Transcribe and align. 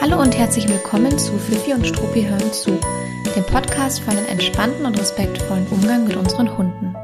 Hallo 0.00 0.20
und 0.20 0.36
herzlich 0.36 0.68
willkommen 0.68 1.16
zu 1.16 1.38
Fifi 1.38 1.72
und 1.74 1.86
Struppi 1.86 2.24
hören 2.24 2.52
zu, 2.52 2.72
dem 3.36 3.44
Podcast 3.44 4.00
für 4.00 4.10
einen 4.10 4.26
entspannten 4.26 4.84
und 4.84 4.98
respektvollen 4.98 5.68
Umgang 5.68 6.08
mit 6.08 6.16
unseren 6.16 6.58
Hunden. 6.58 6.96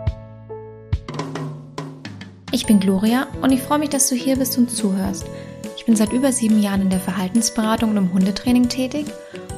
Ich 2.51 2.67
bin 2.67 2.81
Gloria 2.81 3.29
und 3.41 3.53
ich 3.53 3.63
freue 3.63 3.79
mich, 3.79 3.91
dass 3.91 4.09
du 4.09 4.17
hier 4.17 4.37
bist 4.37 4.59
und 4.59 4.69
zuhörst. 4.69 5.27
Ich 5.77 5.87
bin 5.87 5.95
seit 5.95 6.13
über 6.13 6.33
sieben 6.33 6.61
Jahren 6.61 6.83
in 6.83 6.91
der 6.91 6.99
Verhaltensberatung 6.99 7.91
und 7.91 7.99
im 7.99 8.13
Hundetraining 8.13 8.69
tätig 8.69 9.07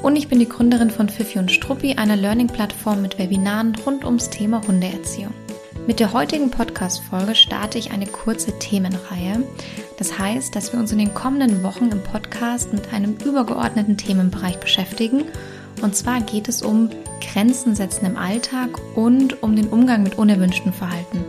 und 0.03 0.17
ich 0.17 0.29
bin 0.29 0.39
die 0.39 0.49
Gründerin 0.49 0.91
von 0.91 1.09
Fifi 1.09 1.39
und 1.39 1.51
Struppi, 1.51 1.95
einer 1.95 2.17
Learning-Plattform 2.17 3.01
mit 3.01 3.19
Webinaren 3.19 3.75
rund 3.87 4.05
ums 4.05 4.29
Thema 4.29 4.61
Hundeerziehung. 4.67 5.33
Mit 5.87 6.01
der 6.01 6.15
heutigen 6.15 6.51
Podcast-Folge 6.51 7.35
starte 7.35 7.77
ich 7.77 7.91
eine 7.91 8.07
kurze 8.07 8.59
Themenreihe. 8.59 9.47
Das 9.99 10.19
heißt, 10.19 10.57
dass 10.57 10.73
wir 10.73 10.81
uns 10.81 10.93
in 10.93 10.99
den 10.99 11.13
kommenden 11.13 11.63
Wochen 11.63 11.91
im 11.91 12.03
Podcast 12.03 12.73
mit 12.73 12.91
einem 12.95 13.17
übergeordneten 13.23 13.99
Themenbereich 13.99 14.57
beschäftigen. 14.59 15.25
Und 15.83 15.95
zwar 15.95 16.23
geht 16.23 16.49
es 16.49 16.63
um 16.63 16.89
Grenzen 17.21 17.75
setzen 17.75 18.07
im 18.07 18.17
Alltag 18.17 18.71
und 18.97 19.43
um 19.43 19.55
den 19.57 19.69
Umgang 19.69 20.03
mit 20.03 20.17
unerwünschten 20.17 20.73
Verhalten. 20.73 21.23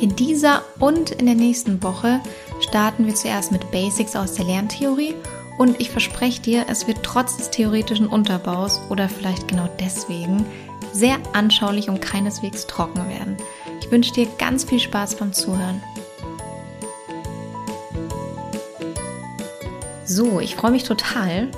In 0.00 0.14
dieser 0.14 0.62
und 0.78 1.10
in 1.10 1.26
der 1.26 1.34
nächsten 1.34 1.82
Woche 1.82 2.20
starten 2.60 3.06
wir 3.06 3.16
zuerst 3.16 3.50
mit 3.50 3.72
Basics 3.72 4.14
aus 4.14 4.34
der 4.34 4.44
Lerntheorie 4.44 5.16
und 5.58 5.80
ich 5.80 5.90
verspreche 5.90 6.42
dir, 6.42 6.66
es 6.68 6.86
wird 6.86 7.02
trotz 7.02 7.38
des 7.38 7.50
theoretischen 7.50 8.06
Unterbaus 8.06 8.80
oder 8.88 9.08
vielleicht 9.08 9.48
genau 9.48 9.68
deswegen 9.80 10.46
sehr 10.92 11.16
anschaulich 11.32 11.88
und 11.88 12.00
keineswegs 12.00 12.66
trocken 12.66 13.08
werden. 13.08 13.36
Ich 13.84 13.90
wünsche 13.90 14.14
dir 14.14 14.26
ganz 14.38 14.64
viel 14.64 14.80
Spaß 14.80 15.16
beim 15.16 15.34
Zuhören. 15.34 15.82
So, 20.06 20.40
ich 20.40 20.56
freue 20.56 20.70
mich 20.70 20.84
total, 20.84 21.50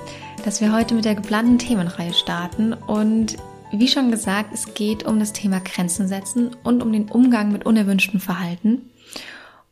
dass 0.45 0.61
wir 0.61 0.73
heute 0.73 0.95
mit 0.95 1.05
der 1.05 1.15
geplanten 1.15 1.61
Themenreihe 1.61 2.13
starten 2.13 2.73
und 2.73 3.37
wie 3.71 3.87
schon 3.87 4.11
gesagt, 4.11 4.53
es 4.53 4.75
geht 4.75 5.05
um 5.05 5.21
das 5.21 5.35
Thema 5.35 5.61
Grenzen 5.61 6.09
setzen 6.09 6.57
und 6.65 6.83
um 6.83 6.93
den 6.93 7.09
Umgang 7.09 7.53
mit 7.53 7.65
unerwünschten 7.65 8.19
Verhalten. 8.19 8.91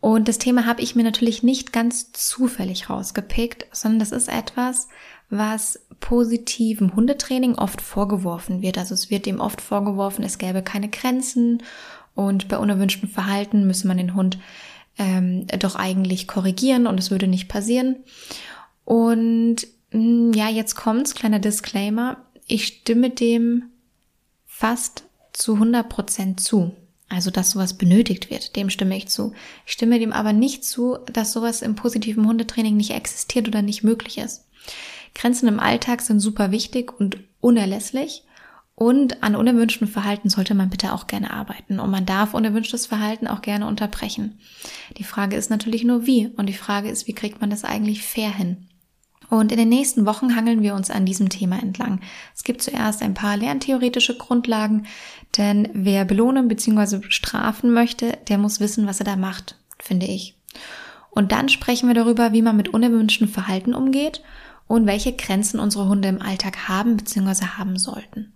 Und 0.00 0.28
das 0.28 0.38
Thema 0.38 0.64
habe 0.64 0.80
ich 0.80 0.94
mir 0.94 1.02
natürlich 1.02 1.42
nicht 1.42 1.72
ganz 1.72 2.12
zufällig 2.12 2.88
rausgepickt, 2.88 3.66
sondern 3.72 3.98
das 3.98 4.12
ist 4.12 4.28
etwas, 4.28 4.86
was 5.28 5.80
positivem 5.98 6.94
Hundetraining 6.94 7.56
oft 7.56 7.80
vorgeworfen 7.80 8.62
wird. 8.62 8.78
Also 8.78 8.94
es 8.94 9.10
wird 9.10 9.26
ihm 9.26 9.40
oft 9.40 9.60
vorgeworfen, 9.60 10.22
es 10.22 10.38
gäbe 10.38 10.62
keine 10.62 10.88
Grenzen 10.88 11.62
und 12.14 12.48
bei 12.48 12.58
unerwünschtem 12.58 13.08
Verhalten 13.08 13.66
müsse 13.66 13.88
man 13.88 13.96
den 13.96 14.14
Hund 14.14 14.38
ähm, 14.98 15.46
doch 15.58 15.74
eigentlich 15.74 16.28
korrigieren 16.28 16.86
und 16.86 16.98
es 16.98 17.10
würde 17.10 17.26
nicht 17.26 17.48
passieren. 17.48 17.96
Und 18.84 19.56
mh, 19.90 19.98
mm, 20.00 20.32
ja, 20.34 20.48
jetzt 20.48 20.76
kommt's, 20.76 21.14
kleiner 21.14 21.38
Disclaimer. 21.38 22.18
Ich 22.46 22.66
stimme 22.66 23.10
dem 23.10 23.64
fast 24.46 25.04
zu 25.32 25.54
100 25.54 25.88
Prozent 25.88 26.40
zu. 26.40 26.74
Also, 27.08 27.30
dass 27.30 27.50
sowas 27.50 27.74
benötigt 27.74 28.30
wird, 28.30 28.56
dem 28.56 28.70
stimme 28.70 28.96
ich 28.96 29.08
zu. 29.08 29.34
Ich 29.66 29.72
stimme 29.72 29.98
dem 29.98 30.12
aber 30.12 30.32
nicht 30.32 30.64
zu, 30.64 30.98
dass 31.12 31.32
sowas 31.32 31.62
im 31.62 31.74
positiven 31.76 32.26
Hundetraining 32.26 32.76
nicht 32.76 32.90
existiert 32.92 33.46
oder 33.46 33.62
nicht 33.62 33.84
möglich 33.84 34.18
ist. 34.18 34.46
Grenzen 35.14 35.46
im 35.46 35.60
Alltag 35.60 36.00
sind 36.00 36.20
super 36.20 36.50
wichtig 36.50 36.98
und 36.98 37.18
unerlässlich. 37.40 38.23
Und 38.76 39.22
an 39.22 39.36
unerwünschten 39.36 39.86
Verhalten 39.86 40.28
sollte 40.28 40.54
man 40.54 40.68
bitte 40.68 40.92
auch 40.92 41.06
gerne 41.06 41.32
arbeiten. 41.32 41.78
Und 41.78 41.90
man 41.90 42.06
darf 42.06 42.34
unerwünschtes 42.34 42.86
Verhalten 42.86 43.28
auch 43.28 43.40
gerne 43.40 43.66
unterbrechen. 43.66 44.40
Die 44.98 45.04
Frage 45.04 45.36
ist 45.36 45.48
natürlich 45.48 45.84
nur 45.84 46.06
wie. 46.06 46.28
Und 46.36 46.46
die 46.46 46.54
Frage 46.54 46.88
ist, 46.88 47.06
wie 47.06 47.12
kriegt 47.12 47.40
man 47.40 47.50
das 47.50 47.64
eigentlich 47.64 48.02
fair 48.02 48.34
hin? 48.34 48.68
Und 49.30 49.52
in 49.52 49.58
den 49.58 49.68
nächsten 49.68 50.06
Wochen 50.06 50.36
hangeln 50.36 50.62
wir 50.62 50.74
uns 50.74 50.90
an 50.90 51.06
diesem 51.06 51.28
Thema 51.28 51.60
entlang. 51.60 52.00
Es 52.34 52.44
gibt 52.44 52.62
zuerst 52.62 53.02
ein 53.02 53.14
paar 53.14 53.36
lerntheoretische 53.36 54.16
Grundlagen, 54.16 54.86
denn 55.36 55.68
wer 55.72 56.04
belohnen 56.04 56.48
bzw. 56.48 57.00
strafen 57.08 57.72
möchte, 57.72 58.18
der 58.28 58.38
muss 58.38 58.60
wissen, 58.60 58.86
was 58.86 59.00
er 59.00 59.06
da 59.06 59.16
macht, 59.16 59.56
finde 59.78 60.06
ich. 60.06 60.36
Und 61.10 61.32
dann 61.32 61.48
sprechen 61.48 61.88
wir 61.88 61.94
darüber, 61.94 62.32
wie 62.32 62.42
man 62.42 62.56
mit 62.56 62.68
unerwünschten 62.68 63.28
Verhalten 63.28 63.74
umgeht 63.74 64.22
und 64.66 64.86
welche 64.86 65.12
Grenzen 65.12 65.60
unsere 65.60 65.88
Hunde 65.88 66.08
im 66.08 66.20
Alltag 66.20 66.68
haben 66.68 66.96
bzw. 66.96 67.46
haben 67.56 67.78
sollten. 67.78 68.32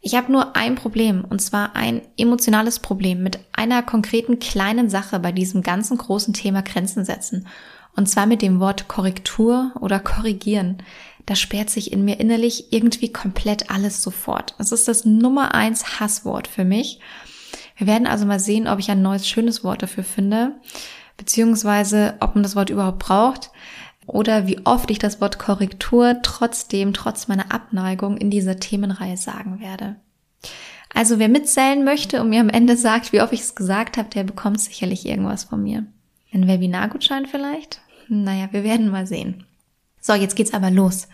Ich 0.00 0.14
habe 0.14 0.30
nur 0.30 0.54
ein 0.54 0.76
Problem, 0.76 1.24
und 1.28 1.40
zwar 1.42 1.74
ein 1.74 2.02
emotionales 2.16 2.78
Problem 2.78 3.22
mit 3.22 3.40
einer 3.52 3.82
konkreten 3.82 4.38
kleinen 4.38 4.88
Sache 4.88 5.18
bei 5.18 5.32
diesem 5.32 5.62
ganzen 5.62 5.98
großen 5.98 6.34
Thema 6.34 6.62
Grenzen 6.62 7.04
setzen. 7.04 7.48
Und 7.96 8.08
zwar 8.08 8.26
mit 8.26 8.42
dem 8.42 8.60
Wort 8.60 8.86
Korrektur 8.86 9.72
oder 9.80 9.98
korrigieren. 9.98 10.78
Da 11.26 11.34
sperrt 11.34 11.68
sich 11.68 11.92
in 11.92 12.04
mir 12.04 12.20
innerlich 12.20 12.72
irgendwie 12.72 13.12
komplett 13.12 13.70
alles 13.70 14.02
sofort. 14.02 14.54
Es 14.58 14.70
ist 14.70 14.86
das 14.86 15.04
Nummer 15.04 15.54
eins 15.54 15.98
Hasswort 15.98 16.46
für 16.46 16.64
mich. 16.64 17.00
Wir 17.76 17.88
werden 17.88 18.06
also 18.06 18.24
mal 18.24 18.40
sehen, 18.40 18.68
ob 18.68 18.78
ich 18.78 18.90
ein 18.90 19.02
neues 19.02 19.28
schönes 19.28 19.64
Wort 19.64 19.82
dafür 19.82 20.04
finde, 20.04 20.52
beziehungsweise 21.16 22.14
ob 22.20 22.34
man 22.34 22.44
das 22.44 22.54
Wort 22.54 22.70
überhaupt 22.70 23.00
braucht 23.00 23.50
oder 24.08 24.46
wie 24.46 24.64
oft 24.64 24.90
ich 24.90 24.98
das 24.98 25.20
Wort 25.20 25.38
Korrektur 25.38 26.16
trotzdem, 26.22 26.94
trotz 26.94 27.28
meiner 27.28 27.52
Abneigung 27.52 28.16
in 28.16 28.30
dieser 28.30 28.58
Themenreihe 28.58 29.16
sagen 29.16 29.60
werde. 29.60 29.96
Also 30.94 31.18
wer 31.18 31.28
mitzählen 31.28 31.84
möchte 31.84 32.20
und 32.20 32.30
mir 32.30 32.40
am 32.40 32.48
Ende 32.48 32.76
sagt, 32.76 33.12
wie 33.12 33.20
oft 33.20 33.32
ich 33.32 33.40
es 33.40 33.54
gesagt 33.54 33.98
habe, 33.98 34.08
der 34.08 34.24
bekommt 34.24 34.60
sicherlich 34.60 35.06
irgendwas 35.06 35.44
von 35.44 35.62
mir. 35.62 35.86
Ein 36.32 36.48
Webinargutschein 36.48 37.26
vielleicht? 37.26 37.80
Naja, 38.08 38.48
wir 38.50 38.64
werden 38.64 38.90
mal 38.90 39.06
sehen. 39.06 39.44
So, 40.00 40.14
jetzt 40.14 40.36
geht's 40.36 40.54
aber 40.54 40.70
los. 40.70 41.08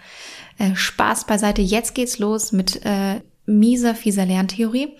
Äh, 0.59 0.76
Spaß 0.76 1.26
beiseite, 1.26 1.62
jetzt 1.62 1.94
geht's 1.94 2.19
los 2.19 2.53
mit 2.53 2.84
äh, 2.84 3.21
mieser, 3.47 3.94
fieser 3.94 4.25
Lerntheorie. 4.25 4.97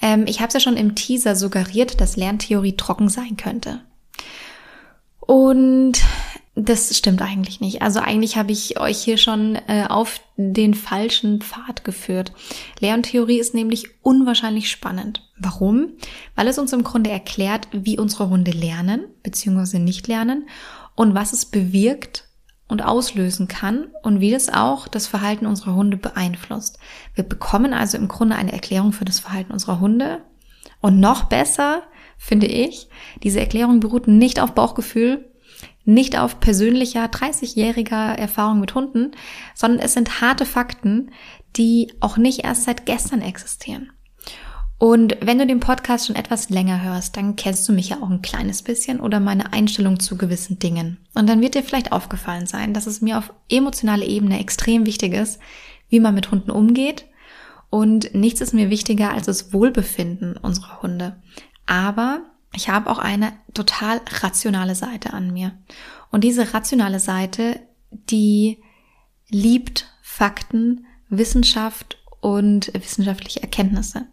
Ähm, 0.00 0.26
ich 0.28 0.38
habe 0.38 0.48
es 0.48 0.54
ja 0.54 0.60
schon 0.60 0.76
im 0.76 0.94
Teaser 0.94 1.34
suggeriert, 1.34 2.00
dass 2.00 2.16
Lerntheorie 2.16 2.76
trocken 2.76 3.08
sein 3.08 3.36
könnte. 3.36 3.80
Und 5.20 6.00
das 6.54 6.96
stimmt 6.96 7.22
eigentlich 7.22 7.60
nicht. 7.60 7.80
Also 7.80 8.00
eigentlich 8.00 8.36
habe 8.36 8.52
ich 8.52 8.78
euch 8.78 8.98
hier 8.98 9.16
schon 9.16 9.56
äh, 9.68 9.86
auf 9.88 10.20
den 10.36 10.74
falschen 10.74 11.40
Pfad 11.40 11.82
geführt. 11.82 12.32
Lerntheorie 12.78 13.38
ist 13.38 13.54
nämlich 13.54 13.86
unwahrscheinlich 14.02 14.70
spannend. 14.70 15.26
Warum? 15.38 15.92
Weil 16.34 16.48
es 16.48 16.58
uns 16.58 16.74
im 16.74 16.84
Grunde 16.84 17.10
erklärt, 17.10 17.68
wie 17.72 17.98
unsere 17.98 18.28
Hunde 18.28 18.50
lernen 18.50 19.06
bzw. 19.22 19.78
nicht 19.78 20.08
lernen 20.08 20.46
und 20.94 21.14
was 21.14 21.32
es 21.32 21.46
bewirkt 21.46 22.28
und 22.68 22.82
auslösen 22.82 23.48
kann 23.48 23.88
und 24.02 24.20
wie 24.20 24.30
das 24.30 24.50
auch 24.50 24.88
das 24.88 25.06
Verhalten 25.06 25.46
unserer 25.46 25.74
Hunde 25.74 25.96
beeinflusst. 25.96 26.78
Wir 27.14 27.24
bekommen 27.24 27.72
also 27.72 27.96
im 27.96 28.08
Grunde 28.08 28.36
eine 28.36 28.52
Erklärung 28.52 28.92
für 28.92 29.06
das 29.06 29.20
Verhalten 29.20 29.52
unserer 29.52 29.80
Hunde. 29.80 30.22
Und 30.80 31.00
noch 31.00 31.24
besser, 31.24 31.82
finde 32.18 32.46
ich, 32.46 32.88
diese 33.22 33.40
Erklärung 33.40 33.80
beruht 33.80 34.06
nicht 34.06 34.40
auf 34.40 34.52
Bauchgefühl, 34.52 35.31
nicht 35.84 36.18
auf 36.18 36.40
persönlicher 36.40 37.04
30-jähriger 37.06 38.14
Erfahrung 38.14 38.60
mit 38.60 38.74
Hunden, 38.74 39.12
sondern 39.54 39.80
es 39.80 39.94
sind 39.94 40.20
harte 40.20 40.46
Fakten, 40.46 41.10
die 41.56 41.92
auch 42.00 42.16
nicht 42.16 42.44
erst 42.44 42.64
seit 42.64 42.86
gestern 42.86 43.20
existieren. 43.20 43.92
Und 44.78 45.16
wenn 45.20 45.38
du 45.38 45.46
den 45.46 45.60
Podcast 45.60 46.08
schon 46.08 46.16
etwas 46.16 46.50
länger 46.50 46.82
hörst, 46.82 47.16
dann 47.16 47.36
kennst 47.36 47.68
du 47.68 47.72
mich 47.72 47.90
ja 47.90 47.98
auch 48.02 48.10
ein 48.10 48.20
kleines 48.20 48.62
bisschen 48.62 48.98
oder 48.98 49.20
meine 49.20 49.52
Einstellung 49.52 50.00
zu 50.00 50.18
gewissen 50.18 50.58
Dingen. 50.58 50.98
Und 51.14 51.28
dann 51.28 51.40
wird 51.40 51.54
dir 51.54 51.62
vielleicht 51.62 51.92
aufgefallen 51.92 52.46
sein, 52.46 52.74
dass 52.74 52.88
es 52.88 53.00
mir 53.00 53.18
auf 53.18 53.32
emotionaler 53.48 54.04
Ebene 54.04 54.40
extrem 54.40 54.84
wichtig 54.84 55.14
ist, 55.14 55.38
wie 55.88 56.00
man 56.00 56.16
mit 56.16 56.32
Hunden 56.32 56.50
umgeht. 56.50 57.04
Und 57.70 58.12
nichts 58.12 58.40
ist 58.40 58.54
mir 58.54 58.70
wichtiger 58.70 59.12
als 59.12 59.26
das 59.26 59.52
Wohlbefinden 59.52 60.36
unserer 60.36 60.82
Hunde. 60.82 61.14
Aber 61.64 62.22
ich 62.54 62.68
habe 62.68 62.90
auch 62.90 62.98
eine 62.98 63.32
total 63.54 64.00
rationale 64.20 64.74
Seite 64.74 65.12
an 65.12 65.32
mir. 65.32 65.52
Und 66.10 66.24
diese 66.24 66.52
rationale 66.52 67.00
Seite, 67.00 67.60
die 67.90 68.62
liebt 69.30 69.86
Fakten, 70.02 70.86
Wissenschaft 71.08 71.98
und 72.20 72.72
wissenschaftliche 72.74 73.42
Erkenntnisse. 73.42 74.06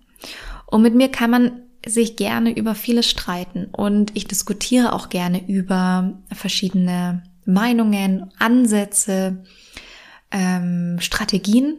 Und 0.66 0.82
mit 0.82 0.96
mir 0.96 1.10
kann 1.10 1.30
man 1.30 1.64
sich 1.86 2.16
gerne 2.16 2.56
über 2.56 2.76
vieles 2.76 3.10
streiten 3.10 3.66
und 3.72 4.16
ich 4.16 4.28
diskutiere 4.28 4.94
auch 4.94 5.10
gerne 5.10 5.48
über 5.48 6.20
verschiedene 6.32 7.24
Meinungen, 7.46 8.32
Ansätze, 8.38 9.44
ähm, 10.32 10.98
Strategien. 11.00 11.78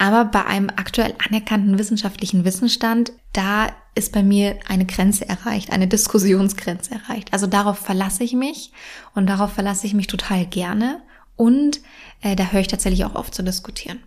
Aber 0.00 0.24
bei 0.24 0.46
einem 0.46 0.70
aktuell 0.70 1.12
anerkannten 1.28 1.78
wissenschaftlichen 1.78 2.46
Wissensstand, 2.46 3.12
da 3.34 3.68
ist 3.94 4.14
bei 4.14 4.22
mir 4.22 4.58
eine 4.66 4.86
Grenze 4.86 5.28
erreicht, 5.28 5.70
eine 5.70 5.88
Diskussionsgrenze 5.88 6.92
erreicht. 6.94 7.34
Also 7.34 7.46
darauf 7.46 7.76
verlasse 7.76 8.24
ich 8.24 8.32
mich 8.32 8.72
und 9.14 9.26
darauf 9.26 9.52
verlasse 9.52 9.86
ich 9.86 9.92
mich 9.92 10.06
total 10.06 10.46
gerne 10.46 11.02
und 11.36 11.80
äh, 12.22 12.34
da 12.34 12.50
höre 12.50 12.62
ich 12.62 12.68
tatsächlich 12.68 13.04
auch 13.04 13.14
oft 13.14 13.34
zu 13.34 13.42
diskutieren. 13.42 13.98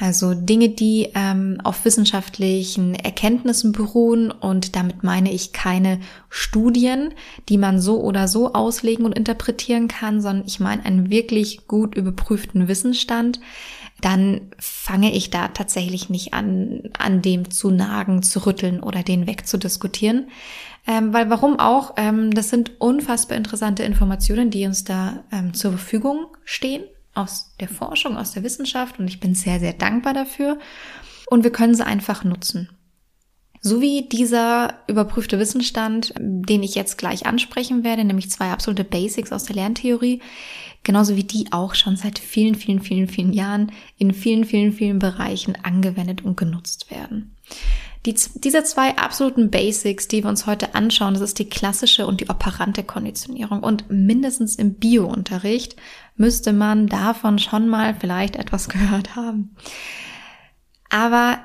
Also 0.00 0.34
Dinge, 0.34 0.70
die 0.70 1.10
ähm, 1.14 1.60
auf 1.62 1.84
wissenschaftlichen 1.84 2.96
Erkenntnissen 2.96 3.70
beruhen 3.70 4.32
und 4.32 4.74
damit 4.74 5.04
meine 5.04 5.30
ich 5.30 5.52
keine 5.52 6.00
Studien, 6.28 7.14
die 7.48 7.58
man 7.58 7.80
so 7.80 8.00
oder 8.00 8.26
so 8.26 8.52
auslegen 8.52 9.04
und 9.04 9.16
interpretieren 9.16 9.86
kann, 9.86 10.22
sondern 10.22 10.46
ich 10.46 10.58
meine 10.58 10.84
einen 10.84 11.08
wirklich 11.08 11.68
gut 11.68 11.94
überprüften 11.94 12.66
Wissensstand, 12.66 13.38
dann 14.00 14.52
fange 14.58 15.12
ich 15.12 15.30
da 15.30 15.48
tatsächlich 15.48 16.10
nicht 16.10 16.34
an, 16.34 16.82
an 16.98 17.22
dem 17.22 17.50
zu 17.50 17.70
nagen, 17.70 18.22
zu 18.22 18.46
rütteln 18.46 18.80
oder 18.80 19.02
den 19.02 19.26
wegzudiskutieren. 19.26 20.28
Ähm, 20.86 21.12
weil 21.12 21.28
warum 21.30 21.58
auch? 21.58 21.94
Ähm, 21.96 22.32
das 22.32 22.48
sind 22.48 22.80
unfassbar 22.80 23.36
interessante 23.36 23.82
Informationen, 23.82 24.50
die 24.50 24.66
uns 24.66 24.84
da 24.84 25.24
ähm, 25.30 25.54
zur 25.54 25.72
Verfügung 25.72 26.26
stehen 26.44 26.84
aus 27.14 27.54
der 27.60 27.68
Forschung, 27.68 28.16
aus 28.16 28.32
der 28.32 28.42
Wissenschaft 28.42 28.98
und 28.98 29.08
ich 29.08 29.20
bin 29.20 29.34
sehr, 29.34 29.60
sehr 29.60 29.72
dankbar 29.72 30.14
dafür. 30.14 30.58
Und 31.26 31.44
wir 31.44 31.52
können 31.52 31.74
sie 31.74 31.86
einfach 31.86 32.24
nutzen. 32.24 32.68
So 33.62 33.82
wie 33.82 34.08
dieser 34.08 34.74
überprüfte 34.86 35.38
Wissensstand, 35.38 36.14
den 36.18 36.62
ich 36.62 36.74
jetzt 36.74 36.96
gleich 36.96 37.26
ansprechen 37.26 37.84
werde, 37.84 38.04
nämlich 38.04 38.30
zwei 38.30 38.50
absolute 38.50 38.84
Basics 38.84 39.32
aus 39.32 39.44
der 39.44 39.56
Lerntheorie, 39.56 40.22
genauso 40.82 41.14
wie 41.16 41.24
die 41.24 41.52
auch 41.52 41.74
schon 41.74 41.96
seit 41.96 42.18
vielen, 42.18 42.54
vielen, 42.54 42.80
vielen, 42.80 43.06
vielen 43.06 43.34
Jahren 43.34 43.72
in 43.98 44.14
vielen, 44.14 44.44
vielen, 44.44 44.72
vielen 44.72 44.98
Bereichen 44.98 45.58
angewendet 45.62 46.24
und 46.24 46.38
genutzt 46.38 46.90
werden. 46.90 47.36
Die, 48.06 48.14
diese 48.14 48.64
zwei 48.64 48.96
absoluten 48.96 49.50
Basics, 49.50 50.08
die 50.08 50.22
wir 50.22 50.30
uns 50.30 50.46
heute 50.46 50.74
anschauen, 50.74 51.12
das 51.12 51.22
ist 51.22 51.38
die 51.38 51.50
klassische 51.50 52.06
und 52.06 52.22
die 52.22 52.30
operante 52.30 52.82
Konditionierung. 52.82 53.62
Und 53.62 53.90
mindestens 53.90 54.56
im 54.56 54.72
Bio-Unterricht 54.74 55.76
müsste 56.16 56.54
man 56.54 56.86
davon 56.86 57.38
schon 57.38 57.68
mal 57.68 57.94
vielleicht 57.94 58.36
etwas 58.36 58.68
gehört 58.70 59.16
haben. 59.16 59.54
Aber 60.88 61.40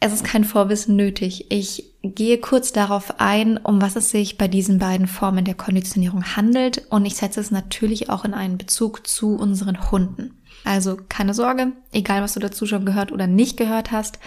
es 0.00 0.14
ist 0.14 0.24
kein 0.24 0.44
Vorwissen 0.44 0.96
nötig. 0.96 1.50
Ich 1.50 1.84
gehe 2.02 2.38
kurz 2.38 2.72
darauf 2.72 3.20
ein, 3.20 3.58
um 3.58 3.82
was 3.82 3.96
es 3.96 4.10
sich 4.10 4.38
bei 4.38 4.48
diesen 4.48 4.78
beiden 4.78 5.06
Formen 5.06 5.44
der 5.44 5.54
Konditionierung 5.54 6.36
handelt 6.36 6.86
und 6.88 7.04
ich 7.04 7.16
setze 7.16 7.38
es 7.38 7.50
natürlich 7.50 8.08
auch 8.08 8.24
in 8.24 8.32
einen 8.32 8.56
Bezug 8.56 9.06
zu 9.06 9.36
unseren 9.36 9.90
Hunden. 9.90 10.38
Also 10.64 10.96
keine 11.08 11.34
Sorge, 11.34 11.72
egal 11.92 12.22
was 12.22 12.32
du 12.32 12.40
dazu 12.40 12.64
schon 12.64 12.86
gehört 12.86 13.12
oder 13.12 13.26
nicht 13.26 13.58
gehört 13.58 13.92
hast, 13.92 14.18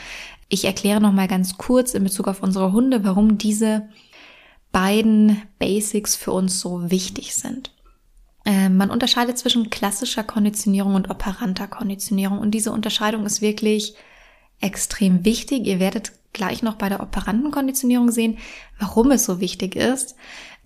ich 0.48 0.66
erkläre 0.66 1.02
noch 1.02 1.12
mal 1.12 1.28
ganz 1.28 1.58
kurz 1.58 1.96
in 1.96 2.04
Bezug 2.04 2.28
auf 2.28 2.44
unsere 2.44 2.72
Hunde, 2.72 3.04
warum 3.04 3.40
diese 3.40 3.90
beiden 4.72 5.42
Basics 5.58 6.16
für 6.16 6.31
uns 6.31 6.60
so 6.60 6.92
wichtig 6.92 7.34
sind. 7.34 7.72
Äh, 8.46 8.69
man 8.69 8.92
unterscheidet 8.92 9.40
zwischen 9.40 9.72
klassischer 9.72 10.24
Konditionierung 10.24 10.94
und 10.94 11.10
operanter 11.10 11.68
Konditionierung 11.68 12.38
und 12.38 12.52
diese 12.52 12.72
Unterscheidung 12.72 13.26
ist 13.26 13.42
wirklich 13.42 13.96
extrem 14.63 15.25
wichtig. 15.25 15.68
Ihr 15.68 15.80
werdet 15.80 16.13
gleich 16.31 16.63
noch 16.63 16.75
bei 16.75 16.89
der 16.89 17.01
operanten 17.01 17.51
Konditionierung 17.51 18.12
sehen, 18.12 18.38
warum 18.80 19.12
es 19.12 19.25
so 19.25 19.39
wichtig 19.39 19.75
ist, 19.75 20.15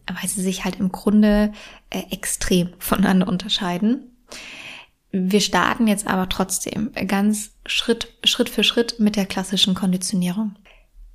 weil 0.07 0.29
sie 0.29 0.41
sich 0.41 0.63
halt 0.63 0.79
im 0.79 0.91
Grunde 0.91 1.51
äh, 1.89 2.03
extrem 2.11 2.69
voneinander 2.79 3.27
unterscheiden. 3.27 4.11
Wir 5.11 5.41
starten 5.41 5.87
jetzt 5.87 6.07
aber 6.07 6.29
trotzdem 6.29 6.91
ganz 7.07 7.51
Schritt, 7.65 8.13
Schritt 8.23 8.49
für 8.49 8.63
Schritt 8.63 8.99
mit 8.99 9.15
der 9.15 9.25
klassischen 9.25 9.73
Konditionierung. 9.73 10.55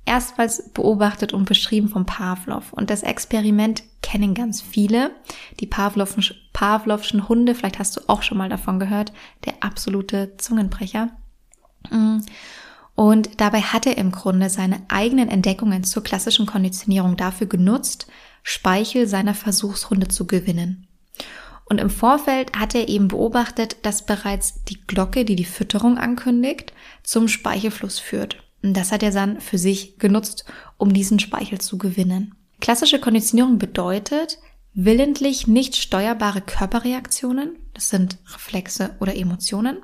Erstmals 0.05 0.71
beobachtet 0.73 1.31
und 1.31 1.45
beschrieben 1.45 1.87
von 1.87 2.05
Pavlov. 2.05 2.73
Und 2.73 2.89
das 2.89 3.03
Experiment 3.03 3.83
kennen 4.01 4.33
ganz 4.33 4.61
viele. 4.61 5.11
Die 5.61 5.67
Pavlovschen, 5.67 6.35
Pavlovschen 6.51 7.29
Hunde, 7.29 7.55
vielleicht 7.55 7.79
hast 7.79 7.95
du 7.95 8.01
auch 8.07 8.21
schon 8.21 8.37
mal 8.37 8.49
davon 8.49 8.79
gehört, 8.79 9.13
der 9.45 9.53
absolute 9.61 10.35
Zungenbrecher. 10.37 11.11
Mm. 11.89 12.19
Und 12.95 13.41
dabei 13.41 13.61
hat 13.61 13.87
er 13.87 13.97
im 13.97 14.11
Grunde 14.11 14.49
seine 14.49 14.81
eigenen 14.87 15.29
Entdeckungen 15.29 15.83
zur 15.83 16.03
klassischen 16.03 16.45
Konditionierung 16.45 17.17
dafür 17.17 17.47
genutzt, 17.47 18.07
Speichel 18.43 19.07
seiner 19.07 19.33
Versuchshunde 19.33 20.09
zu 20.09 20.27
gewinnen. 20.27 20.87
Und 21.65 21.79
im 21.79 21.89
Vorfeld 21.89 22.57
hat 22.57 22.75
er 22.75 22.89
eben 22.89 23.07
beobachtet, 23.07 23.77
dass 23.83 24.05
bereits 24.05 24.63
die 24.65 24.81
Glocke, 24.85 25.25
die 25.25 25.35
die 25.35 25.45
Fütterung 25.45 25.97
ankündigt, 25.97 26.73
zum 27.03 27.27
Speichelfluss 27.27 27.99
führt. 27.99 28.43
Und 28.61 28.75
das 28.75 28.91
hat 28.91 29.01
er 29.01 29.11
dann 29.11 29.41
für 29.41 29.57
sich 29.57 29.97
genutzt, 29.97 30.45
um 30.77 30.93
diesen 30.93 31.19
Speichel 31.19 31.59
zu 31.59 31.77
gewinnen. 31.77 32.35
Klassische 32.61 32.99
Konditionierung 32.99 33.57
bedeutet, 33.57 34.39
willentlich 34.73 35.47
nicht 35.47 35.75
steuerbare 35.75 36.41
Körperreaktionen, 36.41 37.57
das 37.73 37.89
sind 37.89 38.17
Reflexe 38.33 38.95
oder 38.99 39.15
Emotionen, 39.15 39.77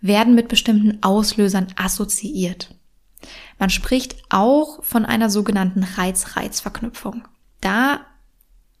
werden 0.00 0.34
mit 0.34 0.48
bestimmten 0.48 1.02
Auslösern 1.02 1.68
assoziiert. 1.76 2.74
Man 3.58 3.70
spricht 3.70 4.16
auch 4.28 4.82
von 4.84 5.04
einer 5.04 5.30
sogenannten 5.30 5.82
Reiz-Reiz-Verknüpfung. 5.82 7.26
Da 7.60 8.00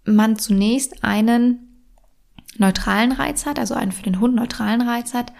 man 0.04 0.38
zunächst 0.38 1.02
einen 1.02 1.84
neutralen 2.58 3.12
Reiz 3.12 3.46
hat, 3.46 3.58
also 3.58 3.74
einen 3.74 3.92
für 3.92 4.02
den 4.02 4.20
Hund 4.20 4.34
neutralen 4.34 4.82
Reiz 4.82 5.14
hat 5.14 5.32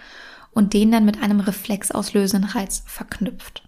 und 0.51 0.73
den 0.73 0.91
dann 0.91 1.05
mit 1.05 1.21
einem 1.21 1.39
reflexauslösenden 1.39 2.49
Reiz 2.49 2.83
verknüpft. 2.85 3.63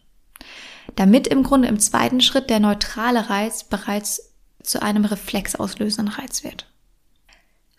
Damit 0.95 1.27
im 1.27 1.43
Grunde 1.43 1.67
im 1.67 1.79
zweiten 1.79 2.19
Schritt 2.19 2.49
der 2.49 2.59
neutrale 2.59 3.29
Reiz 3.29 3.63
bereits 3.63 4.33
zu 4.63 4.81
einem 4.81 5.05
reflexauslösenden 5.05 6.13
Reiz 6.13 6.43
wird. 6.43 6.67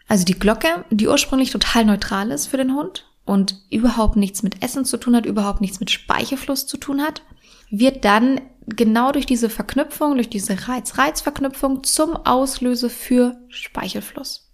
Also 0.09 0.25
die 0.25 0.38
Glocke, 0.38 0.85
die 0.91 1.09
ursprünglich 1.09 1.50
total 1.50 1.85
neutral 1.85 2.31
ist 2.31 2.47
für 2.47 2.56
den 2.56 2.75
Hund 2.75 3.09
und 3.31 3.55
überhaupt 3.71 4.17
nichts 4.17 4.43
mit 4.43 4.61
Essen 4.61 4.85
zu 4.85 4.97
tun 4.97 5.15
hat, 5.15 5.25
überhaupt 5.25 5.61
nichts 5.61 5.79
mit 5.79 5.88
Speichelfluss 5.88 6.67
zu 6.67 6.77
tun 6.77 7.00
hat, 7.00 7.23
wird 7.71 8.05
dann 8.05 8.41
genau 8.67 9.12
durch 9.12 9.25
diese 9.25 9.49
Verknüpfung, 9.49 10.17
durch 10.17 10.29
diese 10.29 10.67
Reiz-Reiz-Verknüpfung 10.67 11.85
zum 11.85 12.17
Auslöser 12.17 12.91
für 12.91 13.37
Speichelfluss. 13.49 14.50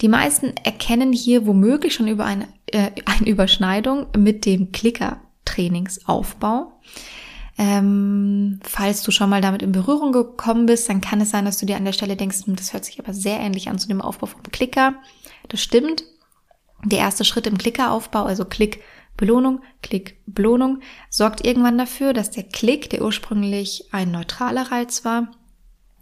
Die 0.00 0.08
meisten 0.08 0.54
erkennen 0.64 1.12
hier 1.12 1.46
womöglich 1.46 1.92
schon 1.92 2.08
über 2.08 2.24
eine, 2.24 2.48
äh, 2.66 2.92
eine 3.04 3.28
Überschneidung 3.28 4.06
mit 4.16 4.46
dem 4.46 4.72
Klicker-Trainingsaufbau. 4.72 6.80
Ähm, 7.58 8.58
falls 8.62 9.02
du 9.02 9.10
schon 9.10 9.28
mal 9.28 9.42
damit 9.42 9.60
in 9.60 9.72
Berührung 9.72 10.12
gekommen 10.12 10.64
bist, 10.64 10.88
dann 10.88 11.02
kann 11.02 11.20
es 11.20 11.28
sein, 11.28 11.44
dass 11.44 11.58
du 11.58 11.66
dir 11.66 11.76
an 11.76 11.84
der 11.84 11.92
Stelle 11.92 12.16
denkst, 12.16 12.46
hm, 12.46 12.56
das 12.56 12.72
hört 12.72 12.86
sich 12.86 12.98
aber 12.98 13.12
sehr 13.12 13.38
ähnlich 13.38 13.68
an 13.68 13.78
zu 13.78 13.88
dem 13.88 14.00
Aufbau 14.00 14.28
vom 14.28 14.42
Klicker. 14.44 14.94
Das 15.48 15.60
stimmt. 15.60 16.04
Der 16.84 16.98
erste 16.98 17.24
Schritt 17.24 17.46
im 17.46 17.58
Klickeraufbau, 17.58 18.24
also 18.24 18.44
Klick 18.44 18.82
Belohnung, 19.16 19.60
Klick 19.82 20.18
Belohnung, 20.26 20.80
sorgt 21.10 21.44
irgendwann 21.44 21.76
dafür, 21.76 22.12
dass 22.12 22.30
der 22.30 22.44
Klick, 22.44 22.88
der 22.90 23.02
ursprünglich 23.02 23.88
ein 23.90 24.12
neutraler 24.12 24.70
Reiz 24.70 25.04
war, 25.04 25.28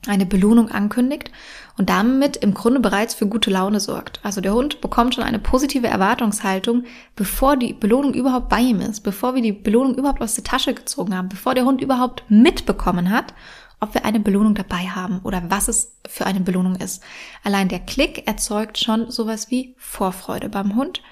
eine 0.06 0.26
Belohnung 0.26 0.70
ankündigt 0.70 1.30
und 1.78 1.90
damit 1.90 2.36
im 2.36 2.54
Grunde 2.54 2.80
bereits 2.80 3.14
für 3.14 3.26
gute 3.26 3.50
Laune 3.50 3.80
sorgt. 3.80 4.20
Also 4.22 4.40
der 4.40 4.54
Hund 4.54 4.80
bekommt 4.80 5.14
schon 5.14 5.24
eine 5.24 5.38
positive 5.38 5.86
Erwartungshaltung, 5.86 6.84
bevor 7.16 7.56
die 7.56 7.72
Belohnung 7.72 8.14
überhaupt 8.14 8.48
bei 8.48 8.60
ihm 8.60 8.80
ist, 8.80 9.00
bevor 9.00 9.34
wir 9.34 9.42
die 9.42 9.52
Belohnung 9.52 9.96
überhaupt 9.96 10.22
aus 10.22 10.34
der 10.34 10.44
Tasche 10.44 10.74
gezogen 10.74 11.16
haben, 11.16 11.28
bevor 11.28 11.54
der 11.54 11.64
Hund 11.64 11.80
überhaupt 11.80 12.24
mitbekommen 12.28 13.10
hat, 13.10 13.34
ob 13.80 13.94
wir 13.94 14.04
eine 14.04 14.20
Belohnung 14.20 14.54
dabei 14.54 14.88
haben 14.88 15.20
oder 15.20 15.50
was 15.50 15.68
es 15.68 15.92
für 16.08 16.26
eine 16.26 16.40
Belohnung 16.40 16.76
ist. 16.76 17.02
Allein 17.44 17.68
der 17.68 17.80
Klick 17.80 18.26
erzeugt 18.26 18.78
schon 18.78 19.10
sowas 19.10 19.50
wie 19.50 19.74
Vorfreude 19.76 20.48
beim 20.48 20.76
Hund, 20.76 21.02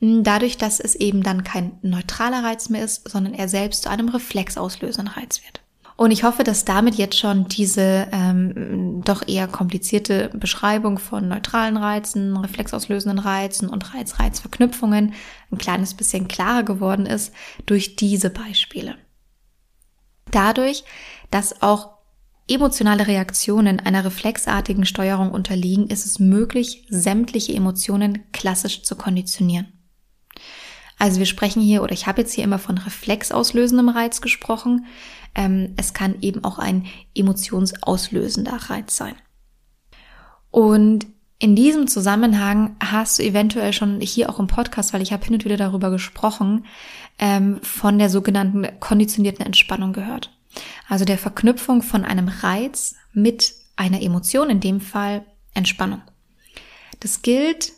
dadurch, 0.00 0.56
dass 0.56 0.80
es 0.80 0.94
eben 0.94 1.22
dann 1.22 1.44
kein 1.44 1.78
neutraler 1.82 2.42
Reiz 2.42 2.68
mehr 2.68 2.84
ist, 2.84 3.08
sondern 3.08 3.34
er 3.34 3.48
selbst 3.48 3.82
zu 3.82 3.90
einem 3.90 4.08
reflexauslösenden 4.08 5.14
Reiz 5.14 5.42
wird. 5.44 5.60
Und 5.96 6.10
ich 6.10 6.24
hoffe, 6.24 6.44
dass 6.44 6.66
damit 6.66 6.96
jetzt 6.96 7.18
schon 7.18 7.48
diese 7.48 8.08
ähm, 8.12 9.02
doch 9.02 9.26
eher 9.26 9.48
komplizierte 9.48 10.30
Beschreibung 10.34 10.98
von 10.98 11.26
neutralen 11.26 11.78
Reizen, 11.78 12.36
reflexauslösenden 12.36 13.18
Reizen 13.18 13.70
und 13.70 13.94
Reiz-Reiz-Verknüpfungen 13.94 15.14
ein 15.50 15.58
kleines 15.58 15.94
bisschen 15.94 16.28
klarer 16.28 16.64
geworden 16.64 17.06
ist 17.06 17.32
durch 17.64 17.96
diese 17.96 18.28
Beispiele. 18.28 18.96
Dadurch, 20.30 20.84
dass 21.30 21.62
auch 21.62 21.95
emotionale 22.48 23.06
Reaktionen 23.06 23.80
einer 23.80 24.04
reflexartigen 24.04 24.86
Steuerung 24.86 25.30
unterliegen, 25.30 25.88
ist 25.88 26.06
es 26.06 26.18
möglich, 26.18 26.86
sämtliche 26.88 27.54
Emotionen 27.54 28.24
klassisch 28.32 28.82
zu 28.82 28.96
konditionieren. 28.96 29.72
Also 30.98 31.18
wir 31.18 31.26
sprechen 31.26 31.60
hier, 31.60 31.82
oder 31.82 31.92
ich 31.92 32.06
habe 32.06 32.22
jetzt 32.22 32.32
hier 32.32 32.44
immer 32.44 32.58
von 32.58 32.78
reflexauslösendem 32.78 33.88
Reiz 33.88 34.20
gesprochen. 34.20 34.86
Ähm, 35.34 35.74
es 35.76 35.92
kann 35.92 36.16
eben 36.22 36.44
auch 36.44 36.58
ein 36.58 36.86
emotionsauslösender 37.14 38.56
Reiz 38.70 38.96
sein. 38.96 39.14
Und 40.50 41.06
in 41.38 41.54
diesem 41.54 41.86
Zusammenhang 41.86 42.76
hast 42.80 43.18
du 43.18 43.22
eventuell 43.22 43.74
schon 43.74 44.00
hier 44.00 44.30
auch 44.30 44.38
im 44.38 44.46
Podcast, 44.46 44.94
weil 44.94 45.02
ich 45.02 45.12
habe 45.12 45.24
hin 45.24 45.34
und 45.34 45.44
wieder 45.44 45.58
darüber 45.58 45.90
gesprochen, 45.90 46.64
ähm, 47.18 47.60
von 47.62 47.98
der 47.98 48.08
sogenannten 48.08 48.66
konditionierten 48.80 49.44
Entspannung 49.44 49.92
gehört. 49.92 50.35
Also 50.88 51.04
der 51.04 51.18
Verknüpfung 51.18 51.82
von 51.82 52.04
einem 52.04 52.28
Reiz 52.28 52.94
mit 53.12 53.54
einer 53.76 54.02
Emotion, 54.02 54.50
in 54.50 54.60
dem 54.60 54.80
Fall 54.80 55.24
Entspannung. 55.54 56.02
Das 57.00 57.22
gilt 57.22 57.72